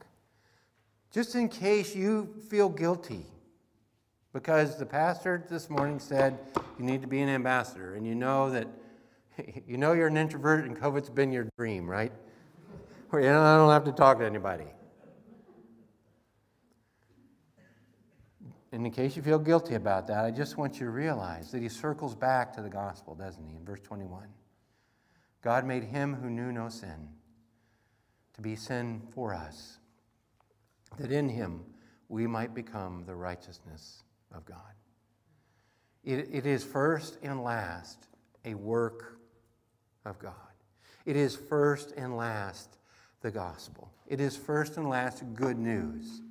Just 1.12 1.36
in 1.36 1.47
case 1.47 1.95
you 1.95 2.34
feel 2.49 2.67
guilty, 2.67 3.25
because 4.34 4.77
the 4.77 4.86
pastor 4.86 5.45
this 5.49 5.69
morning 5.69 5.99
said 5.99 6.38
you 6.77 6.86
need 6.86 7.01
to 7.01 7.08
be 7.08 7.21
an 7.21 7.29
ambassador, 7.29 7.95
and 7.95 8.05
you 8.05 8.15
know 8.15 8.49
that 8.49 8.67
you 9.67 9.77
know 9.77 9.93
you're 9.93 10.08
an 10.08 10.17
introvert 10.17 10.65
and 10.65 10.77
COVID's 10.77 11.10
been 11.10 11.31
your 11.31 11.47
dream, 11.58 11.89
right? 11.89 12.12
Where 13.12 13.21
you 13.21 13.29
know, 13.29 13.41
I 13.41 13.58
don't 13.58 13.71
have 13.71 13.86
to 13.86 13.91
talk 13.91 14.19
to 14.19 14.25
anybody. 14.25 14.65
And 18.71 18.86
in 18.86 18.91
case 18.91 19.15
you 19.15 19.21
feel 19.21 19.39
guilty 19.39 19.75
about 19.75 20.08
that, 20.08 20.25
I 20.25 20.31
just 20.31 20.58
want 20.58 20.81
you 20.81 20.88
to 20.88 20.91
realize 20.91 21.49
that 21.51 21.62
he 21.62 21.69
circles 21.69 22.13
back 22.13 22.51
to 22.55 22.62
the 22.62 22.67
gospel, 22.67 23.15
doesn't 23.15 23.47
he, 23.47 23.55
in 23.55 23.63
verse 23.63 23.79
21? 23.79 24.23
God 25.41 25.65
made 25.65 25.84
him 25.84 26.13
who 26.13 26.29
knew 26.29 26.51
no 26.51 26.67
sin 26.67 27.08
to 28.35 28.41
be 28.41 28.55
sin 28.55 29.01
for 29.13 29.33
us, 29.33 29.79
that 30.97 31.11
in 31.11 31.29
him 31.29 31.61
we 32.09 32.27
might 32.27 32.53
become 32.53 33.03
the 33.05 33.15
righteousness 33.15 34.03
of 34.33 34.45
God. 34.45 34.57
It, 36.03 36.29
it 36.31 36.45
is 36.45 36.63
first 36.63 37.17
and 37.23 37.43
last 37.43 38.07
a 38.43 38.53
work 38.53 39.17
of 40.05 40.19
God. 40.19 40.33
It 41.05 41.15
is 41.15 41.35
first 41.35 41.93
and 41.97 42.15
last 42.15 42.77
the 43.21 43.31
gospel. 43.31 43.91
It 44.07 44.19
is 44.19 44.37
first 44.37 44.77
and 44.77 44.89
last 44.89 45.23
good 45.33 45.57
news 45.57 46.21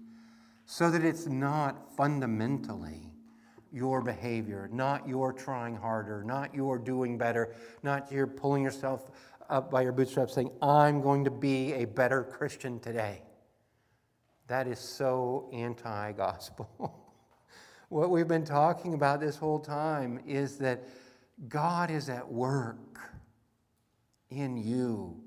so 0.67 0.91
that 0.91 1.05
it's 1.05 1.27
not 1.27 1.97
fundamentally 1.97 3.11
your 3.73 4.01
behavior, 4.01 4.69
not 4.73 5.09
your 5.09 5.33
trying 5.33 5.77
harder, 5.77 6.23
not 6.23 6.55
your 6.55 6.79
doing 6.79 7.19
better, 7.19 7.55
not 7.83 8.11
your 8.13 8.27
pulling 8.27 8.63
yourself 8.63 9.11
up 9.49 9.71
by 9.71 9.83
your 9.83 9.93
bootstraps 9.93 10.35
saying, 10.35 10.51
I'm 10.63 11.01
going 11.01 11.25
to 11.25 11.31
be 11.31 11.73
a 11.75 11.85
better 11.85 12.23
Christian 12.23 12.81
today. 12.81 13.23
That 14.47 14.67
is 14.67 14.79
so 14.79 15.49
anti 15.53 16.13
gospel. 16.13 16.69
what 17.89 18.11
we've 18.11 18.29
been 18.29 18.45
talking 18.45 18.95
about 18.95 19.21
this 19.21 19.37
whole 19.37 19.59
time 19.61 20.21
is 20.27 20.59
that 20.59 20.85
God 21.49 21.91
is 21.91 22.09
at 22.09 22.31
work 22.31 23.01
in 24.31 24.57
you 24.57 25.21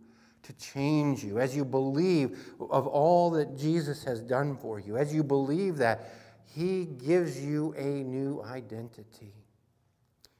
to 0.43 0.53
change 0.53 1.23
you, 1.23 1.39
as 1.39 1.56
you 1.56 1.65
believe 1.65 2.39
of 2.69 2.88
all 2.88 3.30
that 3.32 3.58
Jesus 3.58 4.03
has 4.06 4.21
done 4.21 4.56
for 4.56 4.80
you, 4.80 4.95
as 4.97 5.13
you 5.13 5.23
believe 5.23 5.77
that, 5.77 6.13
He 6.45 6.86
gives 6.86 7.43
you 7.43 7.73
a 7.77 8.03
new 8.03 8.41
identity. 8.43 9.34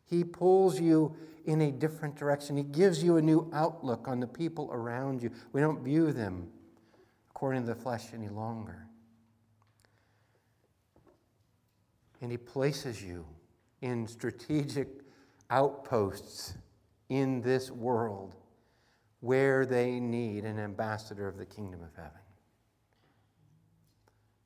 He 0.10 0.24
pulls 0.24 0.80
you 0.80 1.16
in 1.46 1.62
a 1.62 1.72
different 1.72 2.16
direction. 2.16 2.58
He 2.58 2.64
gives 2.64 3.04
you 3.04 3.18
a 3.18 3.22
new 3.22 3.50
outlook 3.54 4.08
on 4.08 4.20
the 4.20 4.28
people 4.28 4.70
around 4.72 5.22
you. 5.22 5.32
We 5.54 5.62
don't 5.62 5.84
view 5.84 6.12
them 6.12 6.50
according 7.30 7.64
to 7.64 7.68
the 7.68 7.76
flesh 7.76 8.08
any 8.14 8.30
longer. 8.30 8.88
And 12.22 12.32
He 12.32 12.38
places 12.38 13.04
you 13.04 13.26
in 13.82 14.08
strategic 14.08 14.88
outposts 15.50 16.56
in 17.10 17.42
this 17.42 17.70
world 17.70 18.36
where 19.20 19.66
they 19.66 20.00
need 20.00 20.46
an 20.46 20.60
ambassador 20.60 21.28
of 21.28 21.38
the 21.38 21.46
kingdom 21.46 21.82
of 21.84 21.96
heaven. 21.96 22.12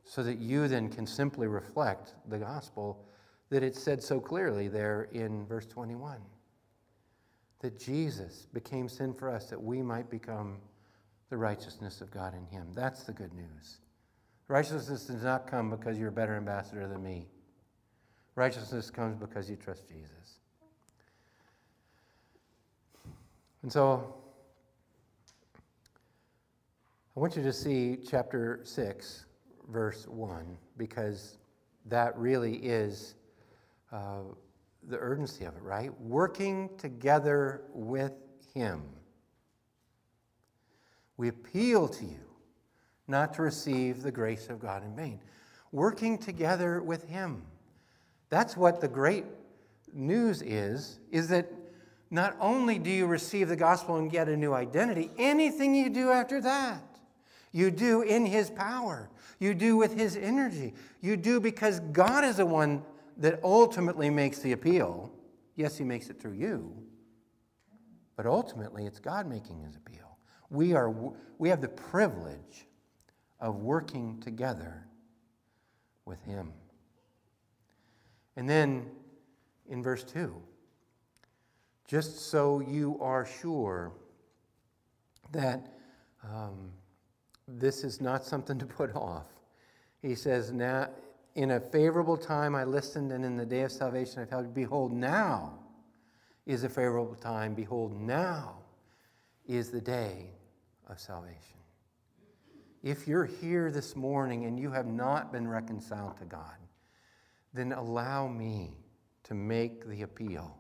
So 0.04 0.24
that 0.24 0.40
you 0.40 0.68
then 0.68 0.90
can 0.90 1.08
simply 1.08 1.48
reflect 1.48 2.16
the 2.28 2.38
gospel 2.38 3.06
that 3.52 3.64
it 3.64 3.76
said 3.76 4.02
so 4.02 4.20
clearly 4.20 4.70
there 4.70 5.10
in 5.12 5.46
verse 5.46 5.68
21 5.68 6.18
that 7.60 7.78
Jesus 7.78 8.48
became 8.54 8.90
sin 8.90 9.14
for 9.14 9.30
us 9.30 9.46
that 9.50 9.62
we 9.62 9.84
might 9.84 10.10
become 10.10 10.58
the 11.30 11.38
righteousness 11.38 12.02
of 12.02 12.10
God 12.10 12.34
in 12.34 12.46
him. 12.48 12.68
That's 12.74 13.04
the 13.04 13.12
good 13.12 13.34
news. 13.34 13.78
Righteousness 14.48 15.06
does 15.06 15.24
not 15.24 15.48
come 15.48 15.70
because 15.70 16.00
you're 16.00 16.10
a 16.10 16.14
better 16.14 16.36
ambassador 16.36 16.88
than 16.88 17.04
me. 17.04 17.28
Righteousness 18.36 18.90
comes 18.90 19.18
because 19.18 19.50
you 19.50 19.58
trust 19.58 19.88
Jesus. 19.88 20.40
And 23.64 23.72
so 23.72 24.16
I 27.16 27.20
want 27.20 27.36
you 27.36 27.44
to 27.44 27.54
see 27.54 27.98
chapter 28.10 28.62
6, 28.64 29.26
verse 29.70 30.08
1, 30.08 30.58
because 30.78 31.38
that 31.86 32.18
really 32.18 32.56
is 32.56 33.16
uh, 33.92 34.22
the 34.88 34.98
urgency 34.98 35.46
of 35.46 35.56
it, 35.56 35.62
right? 35.62 35.92
Working 36.02 36.70
together 36.78 37.62
with 37.74 38.14
Him. 38.54 38.84
We 41.18 41.28
appeal 41.28 41.88
to 41.88 42.06
you 42.06 42.20
not 43.08 43.34
to 43.36 43.42
receive 43.42 44.02
the 44.02 44.12
grace 44.12 44.48
of 44.50 44.60
God 44.60 44.84
in 44.84 44.96
vain. 44.96 45.20
Working 45.72 46.18
together 46.18 46.82
with 46.82 47.08
Him. 47.08 47.44
That's 48.30 48.56
what 48.56 48.82
the 48.82 48.88
great 48.88 49.26
news 49.94 50.42
is, 50.42 51.00
is 51.12 51.28
that 51.30 51.52
not 52.10 52.36
only 52.40 52.80
do 52.80 52.90
you 52.90 53.06
receive 53.06 53.50
the 53.50 53.56
gospel 53.56 53.98
and 53.98 54.10
get 54.10 54.30
a 54.30 54.38
new 54.38 54.54
identity, 54.54 55.12
anything 55.18 55.76
you 55.76 55.90
do 55.90 56.10
after 56.10 56.42
that 56.42 56.92
you 57.52 57.72
do 57.72 58.02
in 58.02 58.26
His 58.26 58.50
power. 58.50 59.10
You 59.40 59.54
do 59.54 59.76
with 59.76 59.98
His 59.98 60.16
energy. 60.16 60.74
You 61.02 61.18
do 61.18 61.40
because 61.40 61.80
God 61.80 62.24
is 62.24 62.38
the 62.38 62.46
one 62.46 62.84
that 63.22 63.40
ultimately 63.44 64.10
makes 64.10 64.40
the 64.40 64.52
appeal. 64.52 65.12
Yes, 65.56 65.78
He 65.78 65.84
makes 65.84 66.10
it 66.10 66.20
through 66.20 66.34
you, 66.34 66.76
but 68.16 68.26
ultimately 68.26 68.86
it's 68.86 69.00
God 69.00 69.28
making 69.28 69.62
His 69.62 69.76
appeal. 69.76 70.18
We, 70.50 70.74
are, 70.74 70.94
we 71.38 71.48
have 71.50 71.62
the 71.62 71.70
privilege 71.70 72.68
of 73.40 73.58
working 73.58 74.20
together 74.22 74.88
with 76.06 76.22
Him. 76.24 76.52
And 78.36 78.50
then 78.50 78.90
in 79.70 79.84
verse 79.84 80.04
2, 80.04 80.36
just 81.88 82.32
so 82.32 82.60
you 82.60 82.98
are 83.02 83.26
sure 83.26 83.92
that 85.32 85.74
um, 86.24 86.72
this 87.48 87.84
is 87.84 88.02
not 88.02 88.24
something 88.24 88.58
to 88.58 88.66
put 88.66 88.96
off. 88.96 89.28
He 90.02 90.16
says, 90.16 90.52
Now, 90.52 90.90
in 91.36 91.52
a 91.52 91.60
favorable 91.60 92.18
time 92.18 92.56
I 92.56 92.64
listened, 92.64 93.12
and 93.12 93.24
in 93.24 93.38
the 93.38 93.46
day 93.46 93.62
of 93.62 93.72
salvation 93.72 94.22
I 94.22 94.26
felt, 94.26 94.54
behold, 94.54 94.92
now 94.92 95.60
is 96.46 96.64
a 96.64 96.70
favorable 96.70 97.16
time. 97.16 97.54
Behold, 97.54 97.94
now 98.00 98.56
is 99.48 99.72
the 99.72 99.82
day 99.82 100.32
of 100.88 101.00
salvation. 101.00 101.58
If 102.84 103.08
you're 103.08 103.26
here 103.26 103.72
this 103.72 103.96
morning 103.96 104.46
and 104.46 104.60
you 104.60 104.72
have 104.72 104.88
not 104.88 105.32
been 105.32 105.48
reconciled 105.48 106.18
to 106.18 106.26
God, 106.26 106.58
then 107.54 107.72
allow 107.74 108.28
me 108.28 108.72
to 109.24 109.34
make 109.34 109.88
the 109.88 110.02
appeal. 110.02 110.58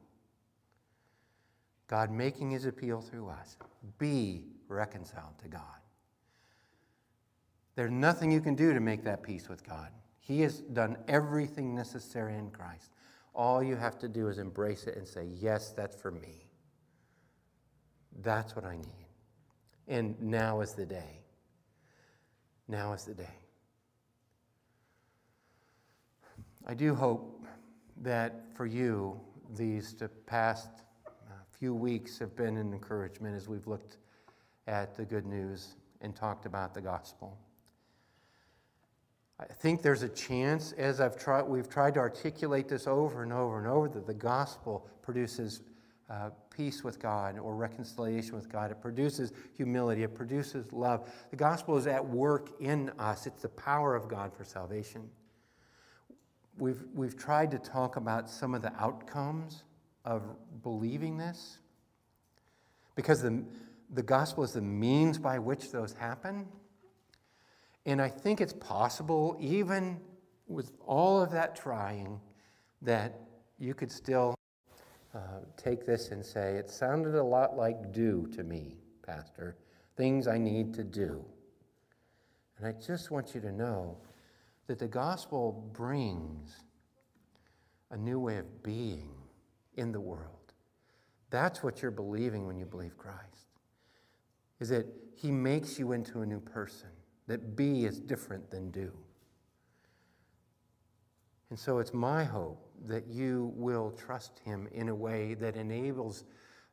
God 1.87 2.11
making 2.11 2.51
his 2.51 2.65
appeal 2.65 3.01
through 3.01 3.29
us. 3.29 3.57
Be 3.97 4.45
reconciled 4.67 5.37
to 5.41 5.47
God. 5.47 5.61
There's 7.75 7.91
nothing 7.91 8.31
you 8.31 8.41
can 8.41 8.55
do 8.55 8.73
to 8.73 8.79
make 8.79 9.03
that 9.03 9.23
peace 9.23 9.49
with 9.49 9.67
God. 9.67 9.89
He 10.21 10.41
has 10.41 10.59
done 10.59 10.97
everything 11.07 11.75
necessary 11.75 12.37
in 12.37 12.51
Christ. 12.51 12.91
All 13.33 13.63
you 13.63 13.75
have 13.75 13.97
to 13.99 14.07
do 14.07 14.27
is 14.27 14.37
embrace 14.37 14.85
it 14.85 14.95
and 14.95 15.07
say, 15.07 15.25
Yes, 15.25 15.71
that's 15.71 15.95
for 15.95 16.11
me. 16.11 16.45
That's 18.21 18.55
what 18.55 18.65
I 18.65 18.77
need. 18.77 19.07
And 19.87 20.21
now 20.21 20.61
is 20.61 20.73
the 20.73 20.85
day. 20.85 21.21
Now 22.67 22.93
is 22.93 23.03
the 23.03 23.15
day. 23.15 23.35
I 26.67 26.75
do 26.75 26.93
hope 26.93 27.43
that 28.01 28.43
for 28.55 28.67
you, 28.67 29.19
these 29.55 29.95
past 30.27 30.69
uh, 31.07 31.11
few 31.49 31.73
weeks 31.73 32.19
have 32.19 32.35
been 32.35 32.57
an 32.57 32.73
encouragement 32.73 33.35
as 33.35 33.49
we've 33.49 33.67
looked 33.67 33.97
at 34.67 34.95
the 34.95 35.03
good 35.03 35.25
news 35.25 35.75
and 36.01 36.15
talked 36.15 36.45
about 36.45 36.73
the 36.73 36.81
gospel. 36.81 37.37
I 39.41 39.53
think 39.53 39.81
there's 39.81 40.03
a 40.03 40.09
chance, 40.09 40.71
as 40.73 41.01
I've 41.01 41.17
tried, 41.17 41.43
we've 41.43 41.69
tried 41.69 41.95
to 41.95 41.99
articulate 41.99 42.69
this 42.69 42.85
over 42.85 43.23
and 43.23 43.33
over 43.33 43.57
and 43.57 43.67
over, 43.67 43.89
that 43.89 44.05
the 44.05 44.13
gospel 44.13 44.87
produces 45.01 45.61
uh, 46.11 46.29
peace 46.55 46.83
with 46.83 46.99
God 46.99 47.39
or 47.39 47.55
reconciliation 47.55 48.35
with 48.35 48.51
God. 48.51 48.69
It 48.69 48.81
produces 48.81 49.31
humility. 49.55 50.03
It 50.03 50.13
produces 50.13 50.71
love. 50.71 51.09
The 51.31 51.37
gospel 51.37 51.75
is 51.77 51.87
at 51.87 52.05
work 52.05 52.49
in 52.59 52.91
us. 52.99 53.25
It's 53.25 53.41
the 53.41 53.49
power 53.49 53.95
of 53.95 54.07
God 54.07 54.31
for 54.31 54.43
salvation. 54.43 55.09
We've, 56.57 56.83
we've 56.93 57.17
tried 57.17 57.49
to 57.51 57.57
talk 57.57 57.95
about 57.95 58.29
some 58.29 58.53
of 58.53 58.61
the 58.61 58.73
outcomes 58.79 59.63
of 60.05 60.21
believing 60.61 61.17
this 61.17 61.57
because 62.95 63.21
the, 63.21 63.43
the 63.91 64.03
gospel 64.03 64.43
is 64.43 64.53
the 64.53 64.61
means 64.61 65.17
by 65.17 65.39
which 65.39 65.71
those 65.71 65.93
happen. 65.93 66.45
And 67.85 68.01
I 68.01 68.09
think 68.09 68.41
it's 68.41 68.53
possible, 68.53 69.35
even 69.39 69.99
with 70.47 70.71
all 70.85 71.21
of 71.21 71.31
that 71.31 71.55
trying, 71.55 72.19
that 72.81 73.19
you 73.57 73.73
could 73.73 73.91
still 73.91 74.35
uh, 75.15 75.19
take 75.57 75.85
this 75.85 76.09
and 76.09 76.25
say, 76.25 76.55
It 76.55 76.69
sounded 76.69 77.15
a 77.15 77.23
lot 77.23 77.57
like 77.57 77.91
do 77.91 78.27
to 78.35 78.43
me, 78.43 78.77
Pastor, 79.05 79.57
things 79.95 80.27
I 80.27 80.37
need 80.37 80.73
to 80.75 80.83
do. 80.83 81.25
And 82.57 82.67
I 82.67 82.79
just 82.79 83.09
want 83.09 83.33
you 83.33 83.41
to 83.41 83.51
know 83.51 83.97
that 84.67 84.77
the 84.77 84.87
gospel 84.87 85.69
brings 85.73 86.63
a 87.89 87.97
new 87.97 88.19
way 88.19 88.37
of 88.37 88.63
being 88.63 89.09
in 89.75 89.91
the 89.91 89.99
world. 89.99 90.53
That's 91.29 91.63
what 91.63 91.81
you're 91.81 91.91
believing 91.91 92.45
when 92.45 92.57
you 92.57 92.65
believe 92.65 92.97
Christ. 92.97 93.47
Is 94.59 94.69
that 94.69 94.85
he 95.15 95.31
makes 95.31 95.79
you 95.79 95.93
into 95.93 96.21
a 96.21 96.25
new 96.25 96.39
person 96.39 96.89
that 97.31 97.55
be 97.55 97.85
is 97.85 97.97
different 97.97 98.51
than 98.51 98.69
do. 98.71 98.91
And 101.49 101.57
so 101.57 101.79
it's 101.79 101.93
my 101.93 102.25
hope 102.25 102.69
that 102.85 103.07
you 103.07 103.53
will 103.55 103.91
trust 103.91 104.39
him 104.39 104.67
in 104.73 104.89
a 104.89 104.95
way 104.95 105.35
that 105.35 105.55
enables 105.55 106.25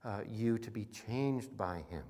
uh, 0.05 0.23
you 0.29 0.59
to 0.59 0.69
be 0.69 0.87
changed 0.87 1.57
by 1.57 1.85
him. 1.89 2.03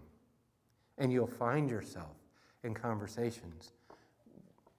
And 0.97 1.13
you'll 1.13 1.27
find 1.27 1.69
yourself 1.69 2.17
in 2.65 2.73
conversations 2.73 3.73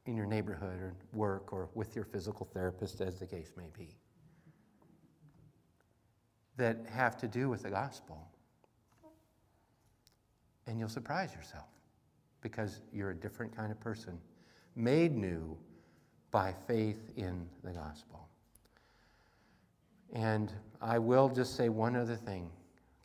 in 0.08 0.18
your 0.18 0.26
neighborhood 0.26 0.82
or 0.82 0.96
work 1.14 1.54
or 1.54 1.70
with 1.76 1.96
your 1.96 2.06
physical 2.06 2.48
therapist, 2.52 3.02
as 3.02 3.20
the 3.20 3.28
case 3.28 3.52
may 3.56 3.70
be, 3.78 3.96
that 6.58 6.78
have 6.90 7.16
to 7.18 7.28
do 7.28 7.50
with 7.50 7.62
the 7.62 7.70
gospel. 7.70 8.28
And 10.66 10.80
you'll 10.80 10.90
surprise 10.90 11.36
yourself 11.36 11.79
because 12.42 12.82
you're 12.94 13.12
a 13.12 13.16
different 13.16 13.56
kind 13.56 13.72
of 13.72 13.80
person, 13.80 14.18
made 14.76 15.16
new 15.16 15.58
by 16.32 16.54
faith 16.68 17.12
in 17.16 17.48
the 17.64 17.72
gospel. 17.72 18.28
And 20.14 20.52
I 20.82 21.00
will 21.00 21.30
just 21.30 21.56
say 21.56 21.70
one 21.70 21.96
other 21.96 22.16
thing. 22.16 22.50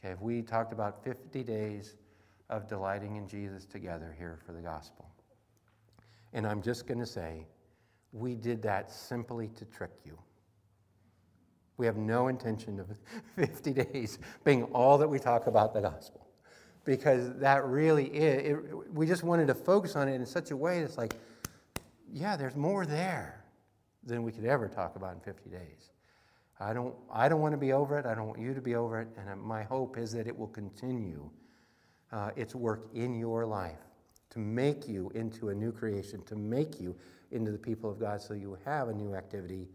Okay, 0.05 0.15
we 0.21 0.43
talked 0.43 0.73
about 0.73 1.03
50 1.05 1.43
days 1.43 1.97
of 2.51 2.69
delighting 2.69 3.17
in 3.17 3.27
Jesus 3.27 3.65
together 3.65 4.15
here 4.19 4.39
for 4.47 4.53
the 4.53 4.61
gospel. 4.61 5.11
And 6.33 6.47
I'm 6.47 6.63
just 6.63 6.87
going 6.87 7.01
to 7.01 7.07
say, 7.07 7.47
we 8.13 8.35
did 8.35 8.63
that 8.63 8.91
simply 8.91 9.49
to 9.57 9.65
trick 9.65 9.93
you. 10.05 10.19
We 11.77 11.87
have 11.87 11.97
no 11.97 12.29
intention 12.29 12.79
of 12.79 12.87
50 13.37 13.73
days 13.73 14.19
being 14.45 14.65
all 14.65 14.99
that 14.99 15.09
we 15.09 15.19
talk 15.19 15.47
about 15.47 15.75
the 15.75 15.81
gospel 15.81 16.24
because 16.85 17.35
that 17.39 17.65
really 17.65 18.07
is, 18.07 18.53
it, 18.53 18.93
we 18.93 19.07
just 19.07 19.23
wanted 19.23 19.47
to 19.49 19.55
focus 19.55 19.97
on 19.97 20.09
it 20.09 20.15
in 20.15 20.27
such 20.27 20.51
a 20.51 20.57
way 20.57 20.81
that's 20.81 20.99
like, 20.99 21.15
yeah, 22.13 22.37
there's 22.37 22.57
more 22.57 22.87
there 22.87 23.45
than 24.05 24.23
we 24.23 24.33
could 24.33 24.45
ever 24.45 24.69
talk 24.69 24.97
about 24.97 25.15
in 25.15 25.21
50 25.21 25.51
days. 25.51 25.91
I 26.61 26.73
don't, 26.73 26.95
I 27.13 27.29
don't 27.29 27.41
want 27.41 27.53
to 27.53 27.59
be 27.59 27.73
over 27.73 27.99
it. 27.99 28.07
I 28.07 28.15
don't 28.15 28.29
want 28.29 28.39
you 28.39 28.55
to 28.55 28.61
be 28.61 28.75
over 28.75 29.01
it. 29.01 29.09
And 29.17 29.41
my 29.41 29.63
hope 29.63 29.99
is 29.99 30.13
that 30.13 30.27
it 30.27 30.39
will 30.39 30.49
continue 30.49 31.29
uh, 32.13 32.31
its 32.37 32.55
work 32.55 32.89
in 32.95 33.19
your 33.19 33.45
life 33.45 33.81
to 34.31 34.39
make 34.39 34.87
you 34.89 35.11
into 35.15 35.49
a 35.49 35.55
new 35.55 35.73
creation, 35.73 36.23
to 36.25 36.37
make 36.37 36.81
you 36.81 36.95
into 37.33 37.51
the 37.51 37.59
people 37.59 37.91
of 37.91 37.99
God 37.99 38.21
so 38.21 38.35
you 38.35 38.57
have 38.65 38.89
a 38.89 38.95
new 38.95 39.15
activity 39.15 39.69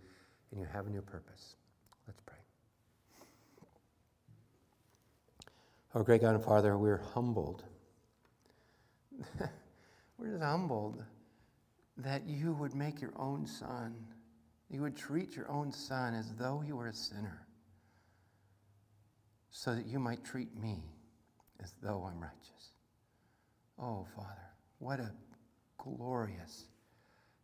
and 0.51 0.59
you 0.59 0.67
have 0.71 0.87
a 0.87 0.89
new 0.89 1.01
purpose. 1.01 1.55
Oh, 5.99 6.03
great 6.03 6.21
God 6.21 6.33
and 6.35 6.41
Father, 6.41 6.77
we're 6.77 7.01
humbled. 7.13 7.61
we're 10.17 10.29
just 10.29 10.41
humbled 10.41 11.03
that 11.97 12.25
you 12.25 12.53
would 12.53 12.73
make 12.73 13.01
your 13.01 13.11
own 13.17 13.45
son, 13.45 13.93
you 14.69 14.81
would 14.81 14.95
treat 14.95 15.35
your 15.35 15.51
own 15.51 15.73
son 15.73 16.13
as 16.13 16.33
though 16.35 16.59
he 16.65 16.71
were 16.71 16.87
a 16.87 16.93
sinner, 16.93 17.45
so 19.51 19.75
that 19.75 19.87
you 19.87 19.99
might 19.99 20.23
treat 20.23 20.55
me 20.55 20.77
as 21.61 21.73
though 21.83 22.09
I'm 22.09 22.21
righteous. 22.21 22.71
Oh, 23.77 24.07
Father, 24.15 24.53
what 24.77 25.01
a 25.01 25.11
glorious 25.77 26.63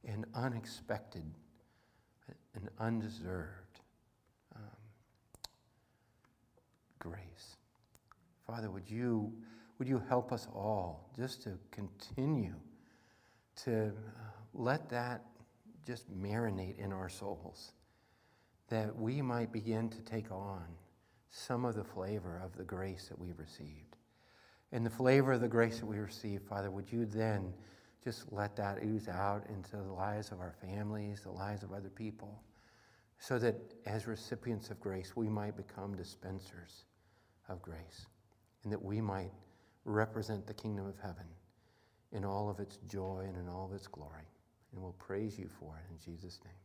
and 0.06 0.24
unexpected 0.34 1.30
and 2.56 2.70
undeserved 2.80 3.82
um, 4.56 4.62
grace. 7.00 7.58
Father, 8.46 8.70
would 8.70 8.90
you, 8.90 9.34
would 9.80 9.88
you 9.88 10.02
help 10.08 10.32
us 10.32 10.48
all 10.54 11.10
just 11.16 11.42
to 11.44 11.58
continue 11.72 12.54
to 13.64 13.92
let 14.54 14.90
that 14.90 15.26
just 15.86 16.12
marinate 16.12 16.78
in 16.78 16.92
our 16.92 17.10
souls, 17.10 17.74
that 18.70 18.96
we 18.96 19.22
might 19.22 19.52
begin 19.52 19.90
to 19.90 20.02
take 20.02 20.32
on 20.32 20.66
some 21.30 21.66
of 21.66 21.76
the 21.76 21.84
flavor 21.84 22.42
of 22.44 22.56
the 22.56 22.64
grace 22.64 23.08
that 23.08 23.20
we've 23.20 23.40
received. 23.40 23.98
And 24.72 24.86
the 24.86 24.92
flavor 24.92 25.34
of 25.34 25.42
the 25.42 25.48
grace 25.48 25.80
that 25.80 25.86
we 25.86 25.98
receive, 25.98 26.42
Father, 26.42 26.72
would 26.72 26.92
you 26.92 27.06
then 27.06 27.54
just 28.04 28.32
let 28.32 28.56
that 28.56 28.84
ooze 28.84 29.08
out 29.08 29.46
into 29.50 29.78
the 29.78 29.92
lives 29.92 30.32
of 30.32 30.40
our 30.40 30.54
families, 30.62 31.22
the 31.22 31.32
lives 31.32 31.64
of 31.64 31.72
other 31.72 31.90
people, 31.90 32.42
so 33.20 33.40
that 33.40 33.56
as 33.86 34.08
recipients 34.08 34.70
of 34.70 34.80
grace, 34.80 35.16
we 35.16 35.28
might 35.28 35.56
become 35.56 35.96
dispensers 35.96 36.86
of 37.50 37.62
grace 37.62 38.06
and 38.66 38.74
that 38.74 38.84
we 38.84 39.00
might 39.00 39.32
represent 39.86 40.46
the 40.46 40.54
kingdom 40.54 40.86
of 40.86 40.96
heaven 41.02 41.26
in 42.12 42.26
all 42.26 42.50
of 42.50 42.60
its 42.60 42.78
joy 42.88 43.24
and 43.28 43.38
in 43.38 43.48
all 43.48 43.66
of 43.66 43.74
its 43.74 43.88
glory. 43.88 44.28
And 44.74 44.82
we'll 44.82 44.94
praise 44.94 45.40
you 45.40 45.48
for 45.60 45.78
it 45.78 45.92
in 45.92 46.14
Jesus' 46.14 46.40
name. 46.44 46.65